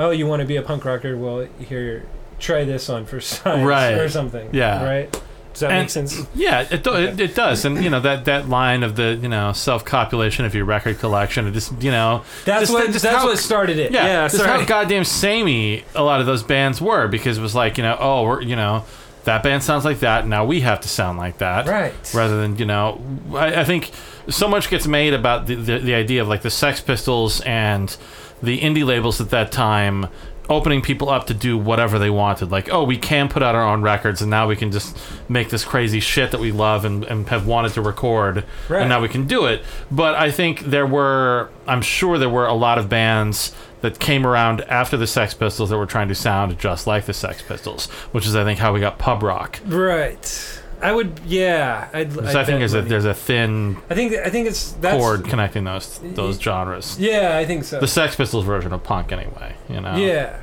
oh, 0.00 0.10
you 0.10 0.26
want 0.26 0.40
to 0.40 0.46
be 0.46 0.56
a 0.56 0.62
punk 0.62 0.84
rocker? 0.84 1.16
Well, 1.16 1.46
here, 1.58 2.04
try 2.38 2.64
this 2.64 2.88
on 2.90 3.06
for 3.06 3.20
size 3.20 3.64
Right. 3.64 3.92
or 3.92 4.08
something. 4.08 4.48
Yeah. 4.52 4.84
Right. 4.84 5.12
Does 5.52 5.60
that 5.60 5.70
And- 5.72 5.80
make 5.80 5.90
sense? 5.90 6.16
Yeah, 6.34 6.64
it, 6.70 6.84
do, 6.84 6.94
it 6.94 7.18
it 7.18 7.34
does, 7.34 7.64
and 7.64 7.82
you 7.82 7.90
know 7.90 7.98
that 8.00 8.24
that 8.26 8.48
line 8.48 8.84
of 8.84 8.94
the 8.94 9.18
you 9.20 9.28
know 9.28 9.52
self 9.52 9.84
copulation 9.84 10.44
of 10.44 10.54
your 10.54 10.64
record 10.64 11.00
collection. 11.00 11.46
It 11.48 11.50
just 11.52 11.72
you 11.82 11.90
know 11.90 12.22
That's 12.44 12.62
Just- 12.62 12.72
what 12.72 12.86
just 12.92 13.02
that's 13.02 13.16
how- 13.16 13.26
what 13.26 13.36
started 13.38 13.78
it. 13.78 13.90
yeah, 13.90 14.06
Yeah. 14.06 14.28
just 14.28 14.44
how 14.44 14.64
goddamn 14.64 15.02
samey 15.04 15.82
a 15.96 16.04
lot 16.04 16.20
of 16.20 16.26
those 16.26 16.44
bands 16.44 16.80
were 16.80 17.08
because 17.08 17.36
it 17.36 17.40
was 17.42 17.54
like 17.56 17.78
you 17.78 17.82
know 17.82 17.96
oh 17.98 18.22
we're 18.22 18.42
you 18.42 18.54
know 18.54 18.84
that 19.24 19.42
band 19.42 19.62
sounds 19.64 19.84
like 19.84 19.98
that 20.00 20.24
now 20.26 20.44
we 20.44 20.60
have 20.60 20.80
to 20.82 20.88
sound 20.88 21.18
like 21.18 21.38
that 21.38 21.66
right. 21.66 21.92
rather 22.14 22.40
than 22.40 22.56
you 22.56 22.64
know 22.64 23.00
I, 23.34 23.60
I 23.60 23.64
think 23.64 23.90
so 24.28 24.46
much 24.46 24.70
gets 24.70 24.86
made 24.86 25.14
about 25.14 25.46
the, 25.48 25.56
the 25.56 25.78
the 25.80 25.94
idea 25.94 26.22
of 26.22 26.28
like 26.28 26.42
the 26.42 26.50
Sex 26.50 26.80
Pistols 26.80 27.40
and 27.40 27.94
the 28.42 28.60
indie 28.60 28.84
labels 28.84 29.20
at 29.20 29.30
that 29.30 29.50
time 29.52 30.06
opening 30.48 30.82
people 30.82 31.08
up 31.08 31.28
to 31.28 31.34
do 31.34 31.56
whatever 31.56 31.96
they 31.98 32.10
wanted 32.10 32.50
like 32.50 32.68
oh 32.72 32.82
we 32.82 32.96
can 32.96 33.28
put 33.28 33.40
out 33.40 33.54
our 33.54 33.62
own 33.62 33.82
records 33.82 34.20
and 34.20 34.28
now 34.28 34.48
we 34.48 34.56
can 34.56 34.72
just 34.72 34.98
make 35.28 35.48
this 35.48 35.64
crazy 35.64 36.00
shit 36.00 36.32
that 36.32 36.40
we 36.40 36.50
love 36.50 36.84
and, 36.84 37.04
and 37.04 37.28
have 37.28 37.46
wanted 37.46 37.72
to 37.72 37.80
record 37.80 38.44
Right. 38.68 38.80
and 38.80 38.88
now 38.88 39.00
we 39.00 39.08
can 39.08 39.28
do 39.28 39.44
it 39.46 39.62
but 39.92 40.16
i 40.16 40.28
think 40.32 40.60
there 40.62 40.86
were 40.88 41.50
i'm 41.68 41.82
sure 41.82 42.18
there 42.18 42.28
were 42.28 42.46
a 42.46 42.54
lot 42.54 42.78
of 42.78 42.88
bands 42.88 43.54
that 43.82 44.00
came 44.00 44.26
around 44.26 44.62
after 44.62 44.96
the 44.96 45.06
sex 45.06 45.34
pistols 45.34 45.70
that 45.70 45.78
were 45.78 45.86
trying 45.86 46.08
to 46.08 46.16
sound 46.16 46.58
just 46.58 46.84
like 46.84 47.06
the 47.06 47.14
sex 47.14 47.42
pistols 47.42 47.86
which 48.10 48.26
is 48.26 48.34
i 48.34 48.42
think 48.42 48.58
how 48.58 48.72
we 48.72 48.80
got 48.80 48.98
pub 48.98 49.22
rock 49.22 49.60
Right. 49.66 50.59
I 50.82 50.92
would. 50.92 51.20
Yeah. 51.24 51.88
I'd, 51.92 52.12
so 52.12 52.20
I'd 52.22 52.36
i 52.36 52.44
think 52.44 52.58
there's 52.58 52.74
a 52.74 52.82
there's 52.82 53.04
a 53.04 53.14
thin 53.14 53.76
I 53.88 53.94
think 53.94 54.14
I 54.14 54.30
think 54.30 54.48
it's 54.48 54.72
that's 54.72 54.96
chord 54.96 55.24
connecting 55.24 55.64
those 55.64 55.98
those 56.02 56.40
genres. 56.40 56.98
Yeah, 56.98 57.36
I 57.36 57.44
think 57.44 57.64
so. 57.64 57.80
The 57.80 57.88
Sex 57.88 58.16
Pistols 58.16 58.44
version 58.44 58.72
of 58.72 58.82
punk, 58.82 59.12
anyway. 59.12 59.56
You 59.68 59.80
know. 59.80 59.96
Yeah. 59.96 60.40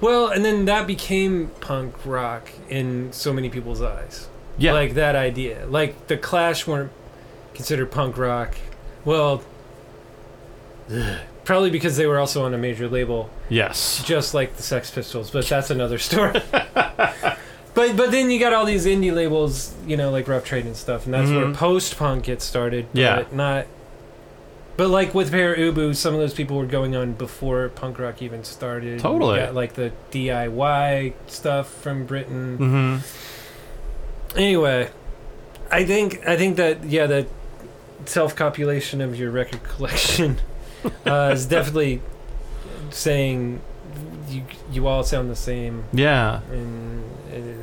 Well, 0.00 0.28
and 0.28 0.44
then 0.44 0.64
that 0.64 0.86
became 0.86 1.48
punk 1.60 1.94
rock 2.06 2.50
in 2.68 3.12
so 3.12 3.32
many 3.32 3.50
people's 3.50 3.82
eyes. 3.82 4.28
Yeah. 4.56 4.72
Like 4.72 4.94
that 4.94 5.16
idea. 5.16 5.66
Like 5.66 6.06
the 6.06 6.16
Clash 6.16 6.66
weren't 6.66 6.92
considered 7.54 7.90
punk 7.90 8.16
rock. 8.16 8.56
Well, 9.04 9.42
probably 11.44 11.70
because 11.70 11.96
they 11.96 12.06
were 12.06 12.18
also 12.18 12.44
on 12.44 12.54
a 12.54 12.58
major 12.58 12.88
label, 12.88 13.30
yes. 13.48 14.02
just 14.04 14.34
like 14.34 14.56
the 14.56 14.62
Sex 14.62 14.90
Pistols. 14.90 15.30
But 15.30 15.46
that's 15.46 15.70
another 15.70 15.98
story. 15.98 16.40
but 17.74 17.96
but 17.96 18.10
then 18.10 18.30
you 18.30 18.38
got 18.40 18.52
all 18.52 18.64
these 18.64 18.86
indie 18.86 19.12
labels, 19.14 19.74
you 19.86 19.96
know, 19.96 20.10
like 20.10 20.26
Rough 20.28 20.44
Trade 20.44 20.66
and 20.66 20.76
stuff, 20.76 21.04
and 21.04 21.14
that's 21.14 21.30
where 21.30 21.46
Mhm. 21.46 21.54
post 21.54 21.96
punk 21.96 22.24
gets 22.24 22.44
started. 22.44 22.86
Yeah. 22.92 23.24
Not. 23.32 23.66
But 24.76 24.88
like 24.88 25.14
with 25.14 25.30
Pere 25.30 25.54
Ubu, 25.56 25.94
some 25.94 26.14
of 26.14 26.20
those 26.20 26.32
people 26.32 26.56
were 26.56 26.64
going 26.66 26.96
on 26.96 27.12
before 27.12 27.68
punk 27.68 27.98
rock 27.98 28.22
even 28.22 28.44
started. 28.44 28.98
Totally. 29.00 29.38
Got 29.40 29.54
like 29.54 29.74
the 29.74 29.92
DIY 30.10 31.12
stuff 31.26 31.68
from 31.70 32.06
Britain. 32.06 32.56
Mm-hmm. 32.58 34.38
Anyway, 34.38 34.88
I 35.70 35.84
think 35.84 36.26
I 36.26 36.36
think 36.36 36.56
that 36.56 36.84
yeah, 36.84 37.06
the 37.06 37.26
self-copulation 38.06 39.00
of 39.00 39.16
your 39.18 39.30
record 39.30 39.62
collection 39.64 40.38
uh, 41.06 41.30
is 41.34 41.44
definitely 41.46 42.00
saying 42.90 43.60
you 44.28 44.42
you 44.72 44.86
all 44.86 45.02
sound 45.02 45.30
the 45.30 45.36
same, 45.36 45.84
Yeah. 45.92 46.40
and 46.50 47.02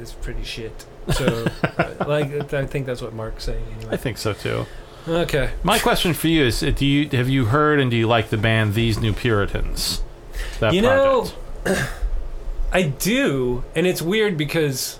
is 0.09 0.13
pretty 0.13 0.43
shit. 0.43 0.85
So, 1.11 1.47
like, 2.07 2.53
I 2.53 2.65
think 2.65 2.85
that's 2.85 3.01
what 3.01 3.13
Mark's 3.13 3.45
saying 3.45 3.63
I 3.89 3.97
think 3.97 4.17
so 4.17 4.33
too. 4.33 4.65
Okay. 5.07 5.51
My 5.63 5.79
question 5.79 6.13
for 6.13 6.27
you 6.27 6.43
is: 6.45 6.61
uh, 6.61 6.71
Do 6.71 6.85
you 6.85 7.09
have 7.09 7.29
you 7.29 7.45
heard 7.45 7.79
and 7.79 7.89
do 7.89 7.97
you 7.97 8.07
like 8.07 8.29
the 8.29 8.37
band 8.37 8.73
These 8.73 8.99
New 8.99 9.13
Puritans? 9.13 10.01
That 10.59 10.73
You 10.73 10.81
know. 10.81 11.29
I 12.71 12.83
do, 12.83 13.63
and 13.75 13.87
it's 13.87 14.01
weird 14.01 14.37
because 14.37 14.99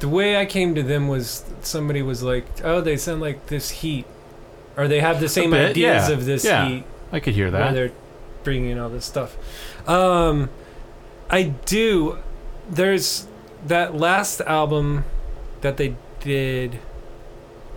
the 0.00 0.08
way 0.08 0.36
I 0.36 0.46
came 0.46 0.74
to 0.74 0.82
them 0.82 1.08
was 1.08 1.44
somebody 1.60 2.00
was 2.00 2.22
like, 2.22 2.46
"Oh, 2.64 2.80
they 2.80 2.96
sound 2.96 3.20
like 3.20 3.46
this 3.46 3.70
Heat," 3.70 4.06
or 4.76 4.88
they 4.88 5.00
have 5.00 5.20
the 5.20 5.28
same 5.28 5.50
bit, 5.50 5.70
ideas 5.70 6.08
yeah, 6.08 6.14
of 6.14 6.24
this 6.24 6.44
yeah. 6.44 6.66
Heat. 6.66 6.84
I 7.12 7.20
could 7.20 7.34
hear 7.34 7.50
that. 7.50 7.74
they're 7.74 7.92
bringing 8.42 8.70
in 8.70 8.78
all 8.78 8.88
this 8.88 9.04
stuff. 9.04 9.36
Um, 9.88 10.48
I 11.28 11.44
do. 11.44 12.18
There's 12.68 13.26
that 13.66 13.94
last 13.94 14.40
album 14.42 15.04
that 15.60 15.76
they 15.76 15.96
did. 16.20 16.78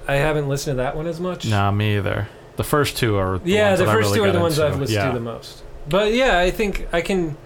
I 0.08 0.16
haven't 0.16 0.48
listened 0.48 0.78
to 0.78 0.84
that 0.84 0.96
one 0.96 1.08
as 1.08 1.20
much. 1.20 1.46
Nah, 1.46 1.72
me 1.72 1.98
either. 1.98 2.28
The 2.58 2.64
first 2.64 2.98
two 2.98 3.18
are. 3.18 3.40
The 3.40 3.50
yeah, 3.50 3.70
ones 3.70 3.80
the 3.80 3.86
first 3.86 3.98
really 3.98 4.18
two 4.18 4.24
are 4.24 4.32
the 4.32 4.40
ones 4.40 4.60
into. 4.60 4.72
I've 4.72 4.80
listened 4.80 4.96
yeah. 4.96 5.08
to 5.08 5.14
the 5.14 5.24
most. 5.24 5.64
But 5.90 6.14
yeah, 6.14 6.40
I 6.40 6.52
think 6.52 6.88
I 6.94 7.02
can. 7.02 7.38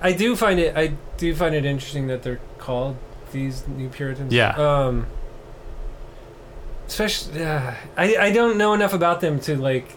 I 0.00 0.12
do 0.12 0.36
find 0.36 0.60
it. 0.60 0.76
I 0.76 0.94
do 1.16 1.34
find 1.34 1.54
it 1.54 1.64
interesting 1.64 2.06
that 2.08 2.22
they're 2.22 2.40
called 2.58 2.96
these 3.32 3.66
New 3.66 3.88
Puritans. 3.88 4.32
Yeah. 4.32 4.50
Um. 4.50 5.06
Especially, 6.86 7.42
uh, 7.42 7.74
I 7.96 8.16
I 8.16 8.32
don't 8.32 8.58
know 8.58 8.74
enough 8.74 8.92
about 8.92 9.20
them 9.20 9.40
to 9.40 9.56
like 9.56 9.96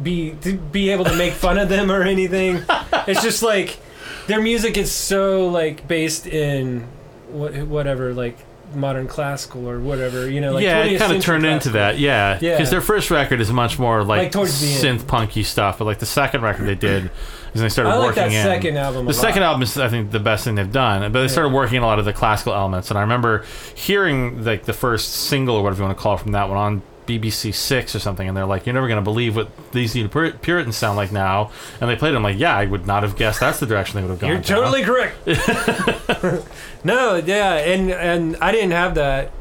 be 0.00 0.30
to 0.42 0.56
be 0.56 0.90
able 0.90 1.04
to 1.04 1.16
make 1.16 1.32
fun 1.32 1.58
of 1.58 1.68
them 1.68 1.90
or 1.90 2.02
anything. 2.02 2.62
It's 3.04 3.20
just 3.20 3.42
like 3.42 3.80
their 4.26 4.40
music 4.40 4.76
is 4.76 4.90
so 4.92 5.48
like 5.48 5.86
based 5.88 6.26
in 6.26 6.86
what 7.30 7.54
whatever 7.66 8.12
like 8.14 8.36
modern 8.74 9.06
classical 9.06 9.68
or 9.68 9.78
whatever. 9.80 10.30
You 10.30 10.40
know, 10.40 10.52
like 10.52 10.64
yeah, 10.64 10.84
it 10.84 10.98
kind 10.98 11.12
of 11.14 11.22
turned 11.22 11.44
into 11.44 11.70
that. 11.70 11.98
Yeah, 11.98 12.38
Yeah. 12.40 12.52
because 12.56 12.70
their 12.70 12.80
first 12.80 13.10
record 13.10 13.40
is 13.40 13.52
much 13.52 13.78
more 13.78 14.02
like, 14.02 14.34
Like 14.34 14.46
synth 14.46 15.06
punky 15.06 15.42
stuff, 15.42 15.78
but 15.78 15.84
like 15.84 15.98
the 15.98 16.06
second 16.06 16.40
record 16.42 16.66
they 16.66 16.74
did 16.74 17.10
is 17.54 17.60
they 17.60 17.68
started 17.68 17.90
I 17.90 17.96
like 17.96 18.16
working 18.16 18.32
that 18.32 18.32
in 18.32 18.42
second 18.44 18.76
album. 18.78 19.04
The 19.04 19.12
second 19.12 19.42
lot. 19.42 19.48
album 19.48 19.62
is, 19.62 19.76
I 19.76 19.88
think, 19.90 20.10
the 20.10 20.20
best 20.20 20.44
thing 20.44 20.54
they've 20.54 20.72
done. 20.72 21.12
But 21.12 21.20
they 21.20 21.28
started 21.28 21.50
working 21.52 21.76
in 21.76 21.82
a 21.82 21.86
lot 21.86 21.98
of 21.98 22.06
the 22.06 22.14
classical 22.14 22.54
elements, 22.54 22.90
and 22.90 22.96
I 22.96 23.02
remember 23.02 23.44
hearing 23.74 24.42
like 24.42 24.64
the 24.64 24.72
first 24.72 25.12
single 25.12 25.56
or 25.56 25.62
whatever 25.62 25.80
you 25.82 25.86
want 25.86 25.98
to 25.98 26.02
call 26.02 26.14
it 26.14 26.20
from 26.20 26.32
that 26.32 26.48
one 26.48 26.56
on 26.56 26.82
BBC 27.06 27.54
Six 27.54 27.94
or 27.94 27.98
something, 27.98 28.26
and 28.28 28.36
they're 28.36 28.46
like, 28.46 28.66
"You're 28.66 28.74
never 28.74 28.88
going 28.88 28.98
to 29.00 29.04
believe 29.04 29.36
what 29.36 29.48
these 29.72 29.96
Pur- 30.08 30.32
Puritans 30.32 30.76
sound 30.76 30.96
like 30.96 31.12
now." 31.12 31.50
And 31.80 31.90
they 31.90 31.96
played 31.96 32.12
it. 32.12 32.16
I'm 32.16 32.22
like, 32.22 32.38
"Yeah, 32.38 32.56
I 32.56 32.66
would 32.66 32.86
not 32.86 33.02
have 33.02 33.16
guessed 33.16 33.40
that's 33.40 33.60
the 33.60 33.66
direction 33.66 33.96
they 33.96 34.02
would 34.02 34.10
have 34.10 34.20
gone." 34.20 34.30
You're 34.30 34.40
down." 34.40 34.58
totally 34.58 34.82
correct. 34.84 35.26
no, 36.84 37.16
yeah, 37.16 37.54
and 37.54 37.90
and 37.90 38.36
I 38.36 38.52
didn't 38.52 38.72
have 38.72 38.94
that. 38.94 39.32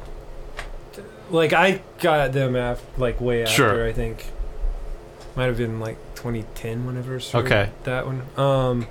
Like 1.30 1.54
I 1.54 1.82
got 2.00 2.34
them 2.34 2.56
after, 2.56 2.86
like 3.00 3.22
way 3.22 3.44
after. 3.44 3.54
Sure. 3.54 3.88
I 3.88 3.94
think 3.94 4.26
might 5.36 5.46
have 5.46 5.58
been 5.58 5.80
like 5.80 5.98
2010 6.16 6.86
whenever. 6.86 7.20
Okay. 7.34 7.70
That 7.84 8.06
one. 8.06 8.24
Um, 8.38 8.88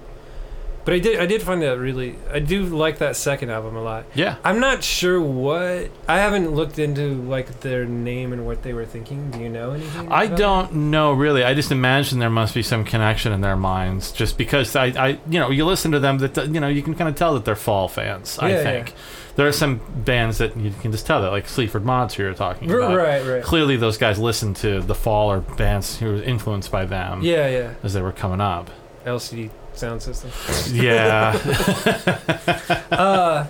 but 0.84 0.94
I 0.94 0.98
did 0.98 1.20
I 1.20 1.26
did 1.26 1.42
find 1.42 1.60
that 1.62 1.78
really 1.78 2.16
I 2.32 2.38
do 2.38 2.64
like 2.64 2.98
that 2.98 3.16
second 3.16 3.50
album 3.50 3.76
a 3.76 3.82
lot. 3.82 4.06
yeah. 4.14 4.36
I'm 4.44 4.60
not 4.60 4.82
sure 4.82 5.20
what 5.20 5.90
I 6.08 6.18
haven't 6.18 6.50
looked 6.52 6.78
into 6.78 7.14
like 7.14 7.60
their 7.60 7.84
name 7.84 8.32
and 8.32 8.46
what 8.46 8.62
they 8.62 8.72
were 8.72 8.86
thinking. 8.86 9.30
Do 9.30 9.40
you 9.40 9.48
know 9.48 9.72
anything? 9.72 10.10
I 10.10 10.26
don't 10.26 10.72
know 10.90 11.12
really. 11.12 11.44
I 11.44 11.54
just 11.54 11.70
imagine 11.70 12.18
there 12.18 12.30
must 12.30 12.54
be 12.54 12.62
some 12.62 12.84
connection 12.84 13.32
in 13.32 13.40
their 13.40 13.56
minds, 13.56 14.12
just 14.12 14.38
because 14.38 14.74
I, 14.76 14.86
I 14.86 15.08
you 15.28 15.38
know, 15.38 15.50
you 15.50 15.64
listen 15.66 15.92
to 15.92 16.00
them 16.00 16.18
that 16.18 16.36
you 16.48 16.60
know 16.60 16.68
you 16.68 16.82
can 16.82 16.94
kind 16.94 17.08
of 17.08 17.16
tell 17.16 17.34
that 17.34 17.44
they're 17.44 17.56
Fall 17.56 17.88
fans. 17.88 18.38
I 18.38 18.54
think 18.62 18.88
yeah. 18.88 18.94
there 19.36 19.46
are 19.46 19.52
some 19.52 19.80
bands 20.04 20.38
that 20.38 20.56
you 20.56 20.72
can 20.80 20.92
just 20.92 21.06
tell 21.06 21.20
that, 21.22 21.30
like 21.30 21.46
Sleaford 21.48 21.84
Mods, 21.84 22.14
who 22.14 22.22
you're 22.22 22.34
talking 22.34 22.70
about. 22.70 22.96
right, 22.96 23.24
right. 23.24 23.42
Clearly, 23.42 23.76
those 23.76 23.98
guys 23.98 24.18
listened 24.18 24.56
to 24.56 24.80
the 24.80 24.94
Fall 24.94 25.30
or 25.30 25.40
bands 25.40 25.98
who 25.98 26.06
were 26.06 26.22
influenced 26.22 26.70
by 26.72 26.84
them 26.86 27.20
Yeah, 27.22 27.48
yeah. 27.48 27.74
as 27.82 27.92
they 27.92 28.02
were 28.02 28.12
coming 28.12 28.40
up. 28.40 28.70
LCD 29.04 29.50
sound 29.74 30.02
system. 30.02 30.30
Yeah, 30.74 31.32
uh, 32.90 33.46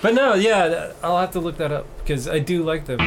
but 0.00 0.14
no, 0.14 0.34
yeah, 0.34 0.92
I'll 1.02 1.18
have 1.18 1.32
to 1.32 1.40
look 1.40 1.56
that 1.58 1.72
up 1.72 1.86
because 1.98 2.28
I 2.28 2.38
do 2.38 2.62
like 2.62 2.86
them. 2.86 2.98